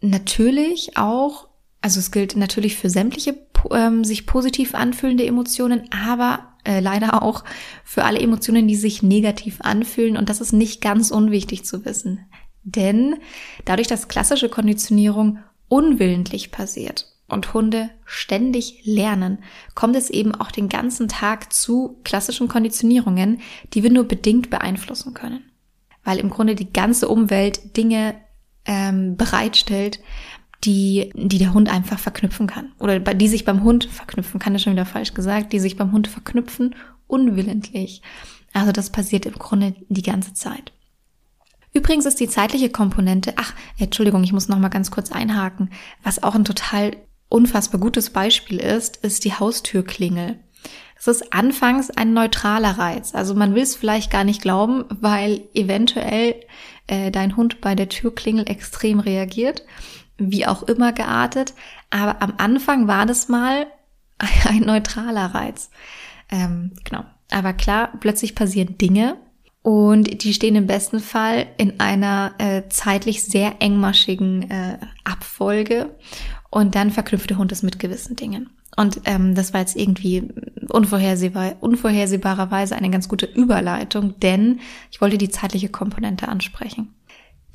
natürlich 0.00 0.96
auch, 0.96 1.48
also 1.80 2.00
es 2.00 2.10
gilt 2.10 2.36
natürlich 2.36 2.76
für 2.76 2.90
sämtliche 2.90 3.36
ähm, 3.70 4.04
sich 4.04 4.26
positiv 4.26 4.74
anfühlende 4.74 5.26
Emotionen, 5.26 5.88
aber 5.92 6.54
äh, 6.64 6.80
leider 6.80 7.22
auch 7.22 7.44
für 7.84 8.04
alle 8.04 8.20
Emotionen, 8.20 8.68
die 8.68 8.76
sich 8.76 9.02
negativ 9.02 9.60
anfühlen. 9.60 10.16
Und 10.16 10.28
das 10.28 10.40
ist 10.40 10.52
nicht 10.52 10.80
ganz 10.80 11.10
unwichtig 11.10 11.64
zu 11.64 11.84
wissen. 11.84 12.20
Denn 12.62 13.16
dadurch, 13.64 13.88
dass 13.88 14.08
klassische 14.08 14.48
Konditionierung 14.48 15.38
unwillentlich 15.68 16.50
passiert 16.50 17.13
und 17.34 17.52
Hunde 17.52 17.90
ständig 18.06 18.80
lernen, 18.84 19.40
kommt 19.74 19.96
es 19.96 20.08
eben 20.08 20.34
auch 20.34 20.50
den 20.50 20.68
ganzen 20.68 21.08
Tag 21.08 21.52
zu 21.52 22.00
klassischen 22.04 22.48
Konditionierungen, 22.48 23.40
die 23.74 23.82
wir 23.82 23.90
nur 23.90 24.04
bedingt 24.04 24.48
beeinflussen 24.48 25.12
können. 25.12 25.44
Weil 26.02 26.18
im 26.18 26.30
Grunde 26.30 26.54
die 26.54 26.72
ganze 26.72 27.08
Umwelt 27.08 27.76
Dinge 27.76 28.14
ähm, 28.64 29.16
bereitstellt, 29.16 30.00
die, 30.64 31.10
die 31.14 31.38
der 31.38 31.52
Hund 31.52 31.70
einfach 31.70 31.98
verknüpfen 31.98 32.46
kann. 32.46 32.72
Oder 32.78 32.98
die 33.00 33.28
sich 33.28 33.44
beim 33.44 33.62
Hund 33.62 33.84
verknüpfen, 33.84 34.40
kann 34.40 34.54
ich 34.54 34.62
schon 34.62 34.72
wieder 34.72 34.86
falsch 34.86 35.12
gesagt, 35.12 35.52
die 35.52 35.60
sich 35.60 35.76
beim 35.76 35.92
Hund 35.92 36.08
verknüpfen, 36.08 36.74
unwillentlich. 37.06 38.02
Also 38.52 38.72
das 38.72 38.90
passiert 38.90 39.26
im 39.26 39.34
Grunde 39.34 39.74
die 39.88 40.02
ganze 40.02 40.32
Zeit. 40.32 40.72
Übrigens 41.74 42.06
ist 42.06 42.20
die 42.20 42.28
zeitliche 42.28 42.70
Komponente, 42.70 43.34
ach, 43.36 43.52
Entschuldigung, 43.78 44.22
ich 44.22 44.32
muss 44.32 44.48
noch 44.48 44.60
mal 44.60 44.68
ganz 44.68 44.92
kurz 44.92 45.10
einhaken, 45.10 45.70
was 46.04 46.22
auch 46.22 46.36
ein 46.36 46.44
total 46.44 46.96
unfassbar 47.28 47.80
gutes 47.80 48.10
Beispiel 48.10 48.58
ist, 48.58 48.98
ist 48.98 49.24
die 49.24 49.34
Haustürklingel. 49.34 50.38
Das 50.96 51.08
ist 51.08 51.34
anfangs 51.34 51.90
ein 51.90 52.14
neutraler 52.14 52.78
Reiz. 52.78 53.14
Also 53.14 53.34
man 53.34 53.54
will 53.54 53.62
es 53.62 53.76
vielleicht 53.76 54.10
gar 54.10 54.24
nicht 54.24 54.40
glauben, 54.40 54.84
weil 54.88 55.42
eventuell 55.52 56.36
äh, 56.86 57.10
dein 57.10 57.36
Hund 57.36 57.60
bei 57.60 57.74
der 57.74 57.88
Türklingel 57.88 58.48
extrem 58.48 59.00
reagiert, 59.00 59.64
wie 60.16 60.46
auch 60.46 60.62
immer 60.62 60.92
geartet. 60.92 61.54
Aber 61.90 62.22
am 62.22 62.34
Anfang 62.38 62.86
war 62.88 63.04
das 63.04 63.28
mal 63.28 63.66
ein 64.48 64.60
neutraler 64.60 65.34
Reiz. 65.34 65.70
Ähm, 66.30 66.72
genau. 66.84 67.04
Aber 67.30 67.52
klar, 67.52 67.92
plötzlich 68.00 68.34
passieren 68.34 68.78
Dinge 68.78 69.16
und 69.62 70.22
die 70.22 70.34
stehen 70.34 70.56
im 70.56 70.66
besten 70.66 71.00
Fall 71.00 71.46
in 71.56 71.80
einer 71.80 72.34
äh, 72.38 72.62
zeitlich 72.68 73.24
sehr 73.24 73.56
engmaschigen 73.60 74.50
äh, 74.50 74.78
Abfolge 75.04 75.94
und 76.54 76.76
dann 76.76 76.92
verknüpft 76.92 77.30
der 77.30 77.38
Hund 77.38 77.50
es 77.50 77.64
mit 77.64 77.80
gewissen 77.80 78.14
Dingen. 78.14 78.48
Und 78.76 79.00
ähm, 79.06 79.34
das 79.34 79.52
war 79.52 79.60
jetzt 79.60 79.74
irgendwie 79.74 80.28
unvorhersehbar, 80.68 81.56
unvorhersehbarerweise 81.58 82.76
eine 82.76 82.90
ganz 82.90 83.08
gute 83.08 83.26
Überleitung, 83.26 84.20
denn 84.20 84.60
ich 84.92 85.00
wollte 85.00 85.18
die 85.18 85.30
zeitliche 85.30 85.68
Komponente 85.68 86.28
ansprechen. 86.28 86.94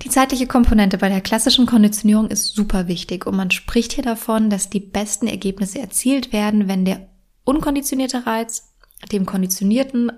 Die 0.01 0.09
zeitliche 0.09 0.47
Komponente 0.47 0.97
bei 0.97 1.07
der 1.07 1.21
klassischen 1.21 1.65
Konditionierung 1.65 2.27
ist 2.27 2.53
super 2.53 2.89
wichtig 2.89 3.25
und 3.25 3.37
man 3.37 3.51
spricht 3.51 3.93
hier 3.93 4.03
davon, 4.03 4.49
dass 4.49 4.69
die 4.69 4.81
besten 4.81 5.27
Ergebnisse 5.27 5.79
erzielt 5.79 6.33
werden, 6.33 6.67
wenn 6.67 6.83
der 6.83 7.07
unkonditionierte 7.45 8.25
Reiz 8.25 8.73
dem 9.13 9.25
konditionierten 9.25 10.11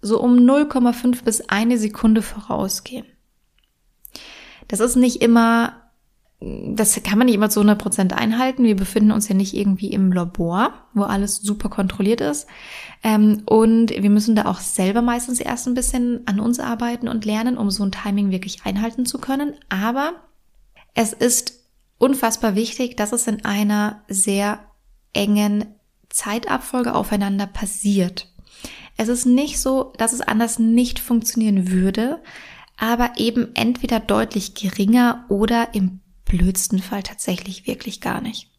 so 0.00 0.20
um 0.20 0.36
0,5 0.36 1.24
bis 1.24 1.48
eine 1.48 1.76
Sekunde 1.76 2.22
vorausgehen. 2.22 3.06
Das 4.68 4.78
ist 4.78 4.94
nicht 4.94 5.22
immer, 5.22 5.85
das 6.40 7.02
kann 7.02 7.18
man 7.18 7.26
nicht 7.26 7.34
immer 7.34 7.48
zu 7.48 7.60
100 7.60 7.78
Prozent 7.78 8.12
einhalten. 8.12 8.64
Wir 8.64 8.76
befinden 8.76 9.10
uns 9.10 9.28
ja 9.28 9.34
nicht 9.34 9.54
irgendwie 9.54 9.90
im 9.90 10.12
Labor, 10.12 10.74
wo 10.92 11.02
alles 11.02 11.36
super 11.36 11.70
kontrolliert 11.70 12.20
ist. 12.20 12.46
Ähm, 13.02 13.42
und 13.46 13.90
wir 13.90 14.10
müssen 14.10 14.36
da 14.36 14.44
auch 14.44 14.60
selber 14.60 15.00
meistens 15.00 15.40
erst 15.40 15.66
ein 15.66 15.74
bisschen 15.74 16.26
an 16.26 16.38
uns 16.38 16.60
arbeiten 16.60 17.08
und 17.08 17.24
lernen, 17.24 17.56
um 17.56 17.70
so 17.70 17.84
ein 17.84 17.92
Timing 17.92 18.30
wirklich 18.30 18.66
einhalten 18.66 19.06
zu 19.06 19.18
können. 19.18 19.54
Aber 19.70 20.12
es 20.94 21.14
ist 21.14 21.54
unfassbar 21.98 22.54
wichtig, 22.54 22.98
dass 22.98 23.12
es 23.12 23.26
in 23.26 23.44
einer 23.46 24.02
sehr 24.08 24.60
engen 25.14 25.64
Zeitabfolge 26.10 26.94
aufeinander 26.94 27.46
passiert. 27.46 28.28
Es 28.98 29.08
ist 29.08 29.24
nicht 29.24 29.58
so, 29.58 29.94
dass 29.96 30.12
es 30.12 30.20
anders 30.20 30.58
nicht 30.58 30.98
funktionieren 30.98 31.70
würde, 31.70 32.22
aber 32.76 33.12
eben 33.16 33.54
entweder 33.54 34.00
deutlich 34.00 34.54
geringer 34.54 35.24
oder 35.28 35.74
im 35.74 36.00
blödsten 36.26 36.80
Fall 36.80 37.02
tatsächlich 37.02 37.66
wirklich 37.66 38.02
gar 38.02 38.20
nicht. 38.20 38.50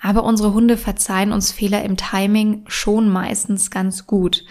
Aber 0.00 0.24
unsere 0.24 0.52
Hunde 0.52 0.76
verzeihen 0.76 1.32
uns 1.32 1.52
Fehler 1.52 1.82
im 1.82 1.96
Timing 1.96 2.64
schon 2.66 3.08
meistens 3.08 3.70
ganz 3.70 4.06
gut. 4.06 4.44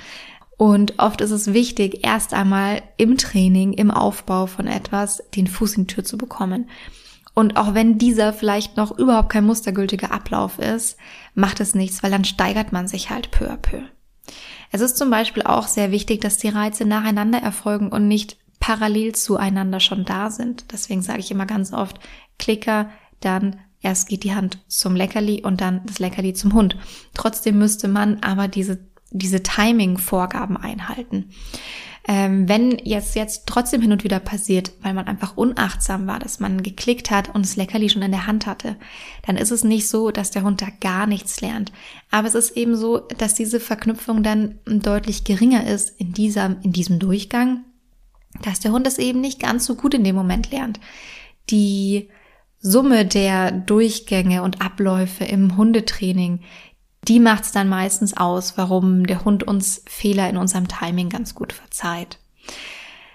Und 0.57 0.99
oft 0.99 1.21
ist 1.21 1.31
es 1.31 1.53
wichtig, 1.53 2.05
erst 2.05 2.33
einmal 2.33 2.81
im 2.97 3.17
Training, 3.17 3.73
im 3.73 3.91
Aufbau 3.91 4.45
von 4.45 4.67
etwas, 4.67 5.23
den 5.35 5.47
Fuß 5.47 5.77
in 5.77 5.87
die 5.87 5.93
Tür 5.93 6.03
zu 6.03 6.17
bekommen. 6.17 6.69
Und 7.33 7.57
auch 7.57 7.73
wenn 7.73 7.97
dieser 7.97 8.33
vielleicht 8.33 8.77
noch 8.77 8.97
überhaupt 8.97 9.29
kein 9.29 9.45
mustergültiger 9.45 10.11
Ablauf 10.11 10.59
ist, 10.59 10.97
macht 11.33 11.59
es 11.59 11.75
nichts, 11.75 12.03
weil 12.03 12.11
dann 12.11 12.25
steigert 12.25 12.71
man 12.71 12.87
sich 12.87 13.09
halt 13.09 13.31
peu 13.31 13.49
à 13.49 13.57
peu. 13.57 13.81
Es 14.71 14.81
ist 14.81 14.97
zum 14.97 15.09
Beispiel 15.09 15.43
auch 15.43 15.67
sehr 15.67 15.91
wichtig, 15.91 16.21
dass 16.21 16.37
die 16.37 16.49
Reize 16.49 16.85
nacheinander 16.85 17.39
erfolgen 17.39 17.89
und 17.89 18.07
nicht 18.07 18.37
parallel 18.61 19.13
zueinander 19.13 19.81
schon 19.81 20.05
da 20.05 20.29
sind. 20.29 20.71
Deswegen 20.71 21.01
sage 21.01 21.19
ich 21.19 21.31
immer 21.31 21.45
ganz 21.45 21.73
oft 21.73 21.99
Klicker, 22.39 22.89
dann 23.19 23.59
erst 23.81 24.07
geht 24.07 24.23
die 24.23 24.33
Hand 24.33 24.59
zum 24.69 24.95
Leckerli 24.95 25.41
und 25.41 25.59
dann 25.59 25.81
das 25.85 25.99
Leckerli 25.99 26.33
zum 26.33 26.53
Hund. 26.53 26.77
Trotzdem 27.13 27.57
müsste 27.57 27.89
man 27.89 28.19
aber 28.21 28.47
diese, 28.47 28.79
diese 29.09 29.43
Timing-Vorgaben 29.43 30.55
einhalten. 30.55 31.31
Ähm, 32.07 32.49
wenn 32.49 32.79
jetzt 32.83 33.15
jetzt 33.15 33.45
trotzdem 33.45 33.81
hin 33.81 33.91
und 33.91 34.03
wieder 34.03 34.19
passiert, 34.19 34.71
weil 34.81 34.93
man 34.93 35.07
einfach 35.07 35.37
unachtsam 35.37 36.07
war, 36.07 36.17
dass 36.17 36.39
man 36.39 36.63
geklickt 36.63 37.11
hat 37.11 37.33
und 37.33 37.45
das 37.45 37.55
Leckerli 37.55 37.89
schon 37.89 38.01
in 38.01 38.11
der 38.11 38.25
Hand 38.25 38.47
hatte, 38.47 38.75
dann 39.25 39.37
ist 39.37 39.51
es 39.51 39.63
nicht 39.63 39.87
so, 39.87 40.09
dass 40.09 40.31
der 40.31 40.43
Hund 40.43 40.61
da 40.61 40.67
gar 40.79 41.05
nichts 41.05 41.41
lernt. 41.41 41.71
Aber 42.09 42.27
es 42.27 42.35
ist 42.35 42.57
eben 42.57 42.75
so, 42.75 42.99
dass 42.99 43.35
diese 43.35 43.59
Verknüpfung 43.59 44.23
dann 44.23 44.59
deutlich 44.65 45.23
geringer 45.23 45.65
ist 45.65 45.99
in 45.99 46.13
dieser, 46.13 46.57
in 46.63 46.71
diesem 46.71 46.97
Durchgang, 46.97 47.65
dass 48.45 48.59
der 48.59 48.71
Hund 48.71 48.87
es 48.87 48.97
eben 48.97 49.21
nicht 49.21 49.39
ganz 49.39 49.65
so 49.65 49.75
gut 49.75 49.93
in 49.93 50.03
dem 50.03 50.15
Moment 50.15 50.51
lernt. 50.51 50.79
Die 51.49 52.09
Summe 52.59 53.05
der 53.05 53.51
Durchgänge 53.51 54.43
und 54.43 54.61
Abläufe 54.61 55.23
im 55.23 55.57
Hundetraining, 55.57 56.41
die 57.07 57.19
macht 57.19 57.45
es 57.45 57.51
dann 57.51 57.67
meistens 57.67 58.15
aus, 58.15 58.57
warum 58.57 59.07
der 59.07 59.25
Hund 59.25 59.43
uns 59.43 59.83
Fehler 59.87 60.29
in 60.29 60.37
unserem 60.37 60.67
Timing 60.67 61.09
ganz 61.09 61.33
gut 61.33 61.53
verzeiht. 61.53 62.19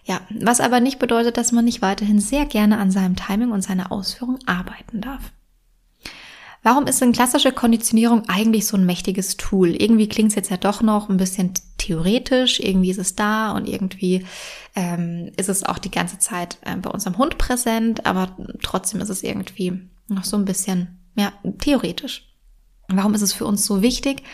Ja, 0.05 0.21
was 0.31 0.61
aber 0.61 0.81
nicht 0.81 0.99
bedeutet, 0.99 1.37
dass 1.37 1.53
man 1.53 1.65
nicht 1.65 1.83
weiterhin 1.83 2.21
sehr 2.21 2.47
gerne 2.47 2.79
an 2.79 2.91
seinem 2.91 3.17
Timing 3.17 3.51
und 3.51 3.63
seiner 3.63 3.91
Ausführung 3.93 4.39
arbeiten 4.47 5.01
darf. 5.01 5.33
Warum 6.67 6.89
ist 6.89 7.01
denn 7.01 7.13
klassische 7.13 7.53
Konditionierung 7.53 8.29
eigentlich 8.29 8.67
so 8.67 8.77
ein 8.77 8.85
mächtiges 8.85 9.37
Tool? 9.37 9.81
Irgendwie 9.81 10.09
klingt 10.09 10.31
es 10.31 10.35
jetzt 10.35 10.51
ja 10.51 10.57
doch 10.57 10.83
noch 10.83 11.09
ein 11.09 11.17
bisschen 11.17 11.53
theoretisch, 11.79 12.59
irgendwie 12.59 12.91
ist 12.91 12.99
es 12.99 13.15
da 13.15 13.53
und 13.53 13.69
irgendwie 13.69 14.27
ähm, 14.75 15.31
ist 15.37 15.49
es 15.49 15.63
auch 15.63 15.79
die 15.79 15.93
ganze 15.93 16.19
Zeit 16.19 16.59
äh, 16.63 16.75
bei 16.75 16.91
unserem 16.91 17.19
Hund 17.19 17.39
präsent, 17.39 18.05
aber 18.05 18.37
trotzdem 18.63 19.01
ist 19.01 19.11
es 19.11 19.23
irgendwie 19.23 19.81
noch 20.09 20.25
so 20.25 20.37
ein 20.37 20.45
bisschen 20.45 20.99
ja, 21.15 21.33
theoretisch. 21.61 22.35
Warum 22.89 23.15
ist 23.15 23.23
es 23.23 23.33
für 23.33 23.47
uns 23.47 23.65
so 23.65 23.81
wichtig? 23.81 24.25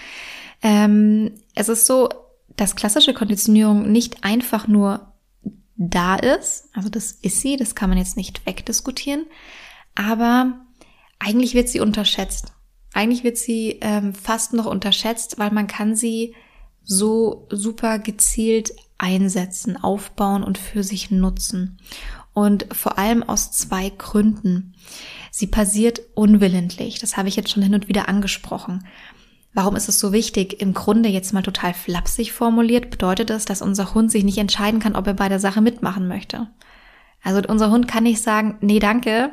Ähm, 0.62 1.32
es 1.54 1.68
ist 1.68 1.84
so, 1.84 2.08
dass 2.56 2.76
klassische 2.76 3.12
Konditionierung 3.12 3.92
nicht 3.92 4.24
einfach 4.24 4.66
nur 4.66 5.12
da 5.76 6.16
ist, 6.16 6.70
also 6.72 6.88
das 6.88 7.12
ist 7.12 7.42
sie, 7.42 7.58
das 7.58 7.74
kann 7.74 7.90
man 7.90 7.98
jetzt 7.98 8.16
nicht 8.16 8.46
wegdiskutieren, 8.46 9.26
aber 9.94 10.61
eigentlich 11.22 11.54
wird 11.54 11.68
sie 11.68 11.80
unterschätzt. 11.80 12.52
Eigentlich 12.92 13.24
wird 13.24 13.38
sie 13.38 13.78
ähm, 13.80 14.14
fast 14.14 14.52
noch 14.52 14.66
unterschätzt, 14.66 15.38
weil 15.38 15.50
man 15.50 15.66
kann 15.66 15.96
sie 15.96 16.34
so 16.84 17.46
super 17.50 17.98
gezielt 17.98 18.72
einsetzen, 18.98 19.82
aufbauen 19.82 20.42
und 20.42 20.58
für 20.58 20.82
sich 20.82 21.10
nutzen. 21.10 21.78
Und 22.34 22.66
vor 22.72 22.98
allem 22.98 23.22
aus 23.22 23.52
zwei 23.52 23.90
Gründen. 23.90 24.74
Sie 25.30 25.46
passiert 25.46 26.00
unwillentlich. 26.14 26.98
Das 26.98 27.16
habe 27.16 27.28
ich 27.28 27.36
jetzt 27.36 27.50
schon 27.50 27.62
hin 27.62 27.74
und 27.74 27.88
wieder 27.88 28.08
angesprochen. 28.08 28.86
Warum 29.54 29.76
ist 29.76 29.88
es 29.88 29.98
so 29.98 30.12
wichtig? 30.12 30.60
Im 30.60 30.72
Grunde 30.72 31.10
jetzt 31.10 31.32
mal 31.32 31.42
total 31.42 31.74
flapsig 31.74 32.32
formuliert 32.32 32.90
bedeutet 32.90 33.28
es, 33.30 33.44
dass 33.44 33.60
unser 33.60 33.94
Hund 33.94 34.10
sich 34.10 34.24
nicht 34.24 34.38
entscheiden 34.38 34.80
kann, 34.80 34.96
ob 34.96 35.06
er 35.06 35.14
bei 35.14 35.28
der 35.28 35.40
Sache 35.40 35.60
mitmachen 35.60 36.08
möchte. 36.08 36.48
Also 37.22 37.42
unser 37.48 37.70
Hund 37.70 37.86
kann 37.86 38.04
nicht 38.04 38.22
sagen, 38.22 38.56
nee, 38.60 38.78
danke, 38.78 39.30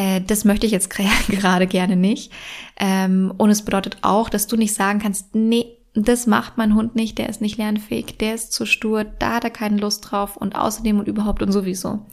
äh, 0.00 0.20
das 0.20 0.44
möchte 0.44 0.66
ich 0.66 0.72
jetzt 0.72 0.90
gerade 1.28 1.66
gerne 1.66 1.96
nicht. 1.96 2.32
Ähm, 2.78 3.32
und 3.36 3.50
es 3.50 3.64
bedeutet 3.64 3.98
auch, 4.02 4.28
dass 4.28 4.46
du 4.46 4.56
nicht 4.56 4.74
sagen 4.74 4.98
kannst, 4.98 5.34
nee, 5.34 5.76
das 5.94 6.26
macht 6.26 6.56
mein 6.56 6.74
Hund 6.74 6.94
nicht, 6.94 7.18
der 7.18 7.28
ist 7.28 7.40
nicht 7.40 7.58
lernfähig, 7.58 8.16
der 8.18 8.34
ist 8.34 8.52
zu 8.52 8.64
stur, 8.64 9.04
da 9.04 9.34
hat 9.34 9.44
er 9.44 9.50
keine 9.50 9.78
Lust 9.78 10.10
drauf 10.10 10.36
und 10.36 10.54
außerdem 10.54 11.00
und 11.00 11.08
überhaupt 11.08 11.42
und 11.42 11.50
sowieso. 11.50 12.06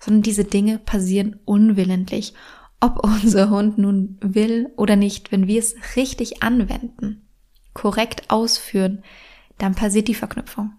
Sondern 0.00 0.22
diese 0.22 0.44
Dinge 0.44 0.78
passieren 0.78 1.40
unwillentlich 1.44 2.34
ob 2.82 2.98
unser 3.04 3.48
Hund 3.48 3.78
nun 3.78 4.18
will 4.20 4.70
oder 4.76 4.96
nicht, 4.96 5.32
wenn 5.32 5.46
wir 5.46 5.60
es 5.60 5.74
richtig 5.96 6.42
anwenden, 6.42 7.26
korrekt 7.72 8.28
ausführen, 8.28 9.02
dann 9.56 9.74
passiert 9.74 10.08
die 10.08 10.14
Verknüpfung. 10.14 10.72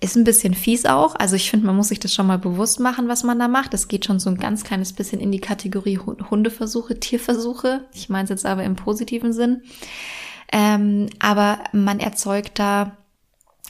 Ist 0.00 0.16
ein 0.16 0.24
bisschen 0.24 0.54
fies 0.54 0.84
auch. 0.84 1.16
Also 1.16 1.34
ich 1.34 1.50
finde, 1.50 1.66
man 1.66 1.76
muss 1.76 1.88
sich 1.88 1.98
das 1.98 2.14
schon 2.14 2.28
mal 2.28 2.38
bewusst 2.38 2.78
machen, 2.78 3.08
was 3.08 3.24
man 3.24 3.38
da 3.38 3.48
macht. 3.48 3.74
Es 3.74 3.88
geht 3.88 4.04
schon 4.04 4.20
so 4.20 4.30
ein 4.30 4.36
ganz 4.36 4.62
kleines 4.62 4.92
bisschen 4.92 5.20
in 5.20 5.32
die 5.32 5.40
Kategorie 5.40 5.98
Hundeversuche, 5.98 7.00
Tierversuche. 7.00 7.84
Ich 7.92 8.08
meine 8.08 8.24
es 8.24 8.30
jetzt 8.30 8.46
aber 8.46 8.62
im 8.62 8.76
positiven 8.76 9.32
Sinn. 9.32 9.62
Ähm, 10.52 11.08
aber 11.18 11.58
man 11.72 11.98
erzeugt 11.98 12.60
da, 12.60 12.96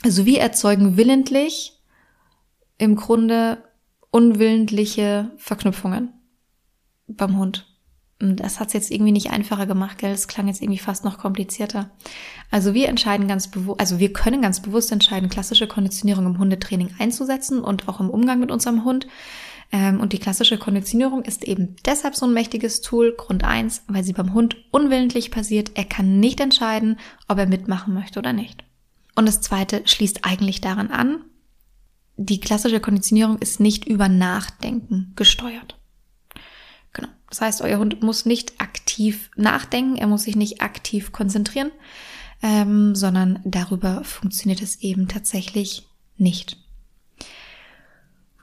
also 0.04 0.26
wir 0.26 0.40
erzeugen 0.40 0.98
willentlich 0.98 1.80
im 2.76 2.94
Grunde 2.94 3.64
unwillentliche 4.10 5.30
Verknüpfungen 5.38 6.12
beim 7.06 7.38
Hund. 7.38 7.66
Das 8.20 8.58
hat 8.58 8.68
es 8.68 8.74
jetzt 8.74 8.90
irgendwie 8.90 9.12
nicht 9.12 9.30
einfacher 9.30 9.66
gemacht, 9.66 9.98
gell? 9.98 10.10
Es 10.10 10.26
klang 10.26 10.48
jetzt 10.48 10.60
irgendwie 10.60 10.80
fast 10.80 11.04
noch 11.04 11.18
komplizierter. 11.18 11.90
Also 12.50 12.74
wir 12.74 12.88
entscheiden 12.88 13.28
ganz 13.28 13.48
bewusst, 13.48 13.78
also 13.78 14.00
wir 14.00 14.12
können 14.12 14.42
ganz 14.42 14.60
bewusst 14.60 14.90
entscheiden, 14.90 15.28
klassische 15.28 15.68
Konditionierung 15.68 16.26
im 16.26 16.38
Hundetraining 16.38 16.90
einzusetzen 16.98 17.60
und 17.60 17.88
auch 17.88 18.00
im 18.00 18.10
Umgang 18.10 18.40
mit 18.40 18.50
unserem 18.50 18.84
Hund. 18.84 19.06
Ähm, 19.70 20.00
und 20.00 20.12
die 20.12 20.18
klassische 20.18 20.58
Konditionierung 20.58 21.22
ist 21.22 21.44
eben 21.44 21.76
deshalb 21.84 22.16
so 22.16 22.26
ein 22.26 22.32
mächtiges 22.32 22.80
Tool. 22.80 23.14
Grund 23.16 23.44
eins, 23.44 23.84
weil 23.86 24.02
sie 24.02 24.14
beim 24.14 24.34
Hund 24.34 24.56
unwillentlich 24.72 25.30
passiert. 25.30 25.72
Er 25.74 25.84
kann 25.84 26.18
nicht 26.18 26.40
entscheiden, 26.40 26.98
ob 27.28 27.38
er 27.38 27.46
mitmachen 27.46 27.94
möchte 27.94 28.18
oder 28.18 28.32
nicht. 28.32 28.64
Und 29.14 29.26
das 29.26 29.40
zweite 29.40 29.82
schließt 29.84 30.24
eigentlich 30.24 30.60
daran 30.60 30.90
an, 30.90 31.24
die 32.16 32.40
klassische 32.40 32.80
Konditionierung 32.80 33.38
ist 33.38 33.60
nicht 33.60 33.86
über 33.86 34.08
Nachdenken 34.08 35.12
gesteuert. 35.14 35.77
Das 37.28 37.40
heißt, 37.40 37.62
euer 37.62 37.78
Hund 37.78 38.02
muss 38.02 38.24
nicht 38.24 38.60
aktiv 38.60 39.30
nachdenken, 39.36 39.96
er 39.96 40.06
muss 40.06 40.22
sich 40.22 40.36
nicht 40.36 40.62
aktiv 40.62 41.12
konzentrieren, 41.12 41.70
ähm, 42.42 42.94
sondern 42.94 43.40
darüber 43.44 44.04
funktioniert 44.04 44.62
es 44.62 44.80
eben 44.80 45.08
tatsächlich 45.08 45.86
nicht. 46.16 46.56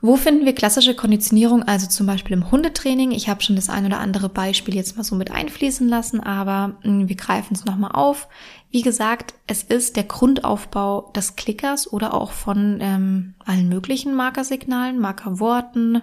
Wo 0.02 0.16
finden 0.16 0.44
wir 0.44 0.54
klassische 0.54 0.94
Konditionierung? 0.94 1.62
Also 1.62 1.86
zum 1.86 2.06
Beispiel 2.06 2.34
im 2.34 2.50
Hundetraining. 2.50 3.12
Ich 3.12 3.28
habe 3.28 3.42
schon 3.42 3.56
das 3.56 3.70
ein 3.70 3.86
oder 3.86 3.98
andere 3.98 4.28
Beispiel 4.28 4.74
jetzt 4.74 4.96
mal 4.96 5.04
so 5.04 5.16
mit 5.16 5.30
einfließen 5.30 5.88
lassen, 5.88 6.20
aber 6.20 6.76
hm, 6.82 7.08
wir 7.08 7.16
greifen 7.16 7.54
es 7.54 7.64
nochmal 7.64 7.92
auf. 7.92 8.28
Wie 8.70 8.82
gesagt, 8.82 9.34
es 9.46 9.62
ist 9.62 9.96
der 9.96 10.04
Grundaufbau 10.04 11.12
des 11.16 11.34
Klickers 11.36 11.90
oder 11.90 12.12
auch 12.12 12.32
von 12.32 12.78
ähm, 12.80 13.34
allen 13.44 13.68
möglichen 13.68 14.14
Markersignalen, 14.14 14.98
Markerworten 14.98 16.02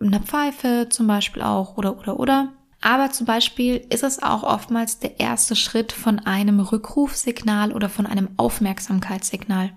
einer 0.00 0.20
Pfeife 0.20 0.86
zum 0.90 1.06
Beispiel 1.06 1.42
auch 1.42 1.76
oder 1.76 1.98
oder 1.98 2.18
oder. 2.18 2.52
Aber 2.80 3.10
zum 3.10 3.26
Beispiel 3.26 3.84
ist 3.90 4.04
es 4.04 4.22
auch 4.22 4.44
oftmals 4.44 5.00
der 5.00 5.18
erste 5.18 5.56
Schritt 5.56 5.92
von 5.92 6.20
einem 6.20 6.60
Rückrufsignal 6.60 7.72
oder 7.72 7.88
von 7.88 8.06
einem 8.06 8.28
Aufmerksamkeitssignal. 8.36 9.72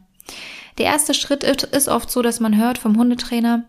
Der 0.77 0.85
erste 0.85 1.13
Schritt 1.13 1.43
ist 1.43 1.89
oft 1.89 2.09
so, 2.09 2.21
dass 2.21 2.39
man 2.39 2.57
hört 2.57 2.77
vom 2.77 2.97
Hundetrainer, 2.97 3.65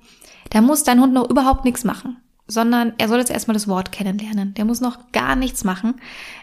da 0.51 0.61
muss 0.61 0.85
dein 0.85 1.01
Hund 1.01 1.13
noch 1.15 1.29
überhaupt 1.29 1.65
nichts 1.65 1.85
machen, 1.85 2.19
sondern 2.47 2.93
er 2.99 3.09
soll 3.09 3.19
jetzt 3.19 3.31
erstmal 3.31 3.55
das 3.55 3.69
Wort 3.69 3.93
kennenlernen. 3.93 4.55
Der 4.55 4.65
muss 4.65 4.81
noch 4.81 5.13
gar 5.13 5.37
nichts 5.37 5.65
machen. 5.65 5.95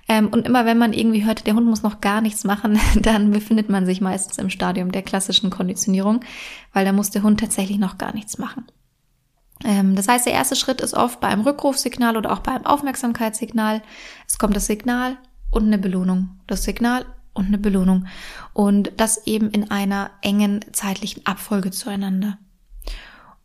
Ähm, 0.07 0.29
und 0.29 0.47
immer 0.47 0.65
wenn 0.65 0.77
man 0.77 0.93
irgendwie 0.93 1.25
hört, 1.25 1.45
der 1.45 1.55
Hund 1.55 1.67
muss 1.67 1.83
noch 1.83 2.01
gar 2.01 2.21
nichts 2.21 2.43
machen, 2.43 2.79
dann 2.95 3.31
befindet 3.31 3.69
man 3.69 3.85
sich 3.85 4.01
meistens 4.01 4.37
im 4.37 4.49
Stadium 4.49 4.91
der 4.91 5.03
klassischen 5.03 5.49
Konditionierung, 5.49 6.21
weil 6.73 6.85
da 6.85 6.91
muss 6.91 7.11
der 7.11 7.23
Hund 7.23 7.39
tatsächlich 7.39 7.77
noch 7.77 7.97
gar 7.97 8.13
nichts 8.13 8.37
machen. 8.37 8.65
Ähm, 9.63 9.95
das 9.95 10.07
heißt, 10.07 10.25
der 10.25 10.33
erste 10.33 10.55
Schritt 10.55 10.81
ist 10.81 10.93
oft 10.93 11.19
bei 11.19 11.27
einem 11.27 11.41
Rückrufsignal 11.41 12.17
oder 12.17 12.31
auch 12.31 12.39
bei 12.39 12.51
einem 12.53 12.65
Aufmerksamkeitssignal. 12.65 13.81
Es 14.27 14.37
kommt 14.37 14.55
das 14.55 14.65
Signal 14.65 15.17
und 15.51 15.65
eine 15.65 15.77
Belohnung. 15.77 16.39
Das 16.47 16.63
Signal 16.63 17.05
und 17.39 17.47
eine 17.47 17.57
Belohnung. 17.57 18.05
Und 18.53 18.91
das 18.97 19.25
eben 19.25 19.49
in 19.49 19.71
einer 19.71 20.11
engen 20.21 20.63
zeitlichen 20.71 21.25
Abfolge 21.25 21.71
zueinander. 21.71 22.37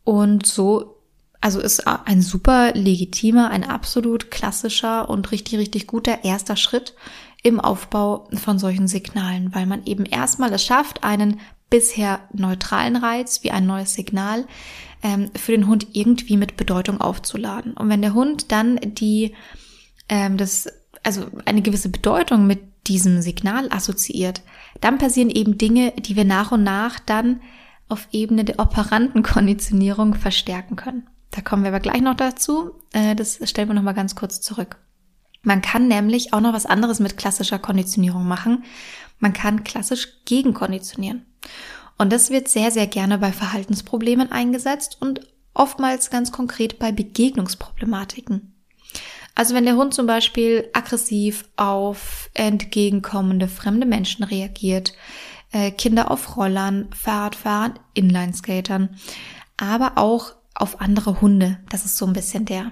Und 0.03 0.45
so, 0.45 1.01
also 1.41 1.59
ist 1.59 1.87
ein 1.87 2.21
super 2.21 2.73
legitimer, 2.73 3.49
ein 3.49 3.63
absolut 3.63 4.29
klassischer 4.31 5.09
und 5.09 5.31
richtig, 5.31 5.57
richtig 5.59 5.87
guter 5.87 6.23
erster 6.23 6.55
Schritt 6.55 6.93
im 7.43 7.59
Aufbau 7.59 8.27
von 8.33 8.57
solchen 8.57 8.87
Signalen, 8.87 9.53
weil 9.53 9.65
man 9.65 9.85
eben 9.85 10.05
erstmal 10.05 10.51
es 10.53 10.63
schafft, 10.63 11.03
einen 11.03 11.39
bisher 11.69 12.21
neutralen 12.33 12.95
Reiz 12.95 13.43
wie 13.43 13.51
ein 13.51 13.65
neues 13.65 13.93
Signal 13.93 14.45
ähm, 15.03 15.29
für 15.35 15.51
den 15.51 15.67
Hund 15.67 15.87
irgendwie 15.93 16.37
mit 16.37 16.57
Bedeutung 16.57 17.01
aufzuladen. 17.01 17.73
Und 17.73 17.89
wenn 17.89 18.01
der 18.01 18.13
Hund 18.13 18.51
dann 18.51 18.79
die, 18.81 19.35
ähm, 20.09 20.37
das, 20.37 20.67
also 21.03 21.27
eine 21.45 21.61
gewisse 21.61 21.89
Bedeutung 21.89 22.47
mit 22.47 22.61
diesem 22.87 23.21
Signal 23.21 23.71
assoziiert, 23.71 24.41
dann 24.81 24.97
passieren 24.97 25.29
eben 25.29 25.57
Dinge, 25.57 25.91
die 25.97 26.15
wir 26.15 26.25
nach 26.25 26.51
und 26.51 26.63
nach 26.63 26.99
dann 26.99 27.41
auf 27.89 28.07
Ebene 28.11 28.43
der 28.43 28.59
Operantenkonditionierung 28.59 30.15
verstärken 30.15 30.75
können. 30.75 31.07
Da 31.31 31.41
kommen 31.41 31.63
wir 31.63 31.69
aber 31.69 31.79
gleich 31.79 32.01
noch 32.01 32.15
dazu. 32.15 32.71
Äh, 32.93 33.15
das 33.15 33.39
stellen 33.49 33.69
wir 33.69 33.73
noch 33.75 33.81
mal 33.81 33.93
ganz 33.93 34.15
kurz 34.15 34.41
zurück. 34.41 34.77
Man 35.43 35.61
kann 35.61 35.87
nämlich 35.87 36.33
auch 36.33 36.41
noch 36.41 36.53
was 36.53 36.65
anderes 36.65 36.99
mit 36.99 37.17
klassischer 37.17 37.59
Konditionierung 37.59 38.27
machen. 38.27 38.63
Man 39.19 39.33
kann 39.33 39.63
klassisch 39.63 40.25
gegenkonditionieren. 40.25 41.25
Und 41.97 42.11
das 42.11 42.31
wird 42.31 42.47
sehr, 42.47 42.71
sehr 42.71 42.87
gerne 42.87 43.19
bei 43.19 43.31
Verhaltensproblemen 43.31 44.31
eingesetzt 44.31 44.97
und 44.99 45.21
oftmals 45.53 46.09
ganz 46.09 46.31
konkret 46.31 46.79
bei 46.79 46.91
Begegnungsproblematiken. 46.91 48.54
Also 49.35 49.53
wenn 49.53 49.65
der 49.65 49.75
Hund 49.75 49.93
zum 49.93 50.07
Beispiel 50.07 50.69
aggressiv 50.73 51.45
auf 51.57 52.29
entgegenkommende 52.33 53.49
fremde 53.49 53.85
Menschen 53.85 54.23
reagiert, 54.23 54.93
äh, 55.51 55.71
Kinder 55.71 56.09
auf 56.09 56.37
Rollern, 56.37 56.87
Fahrradfahrern, 56.93 57.77
Inlineskatern, 57.93 58.97
aber 59.57 59.97
auch 59.97 60.33
auf 60.53 60.79
andere 60.79 61.21
Hunde. 61.21 61.59
Das 61.69 61.85
ist 61.85 61.97
so 61.97 62.05
ein 62.05 62.13
bisschen 62.13 62.45
der, 62.45 62.71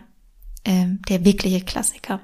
äh, 0.63 0.85
der 1.09 1.25
wirkliche 1.25 1.61
Klassiker. 1.61 2.21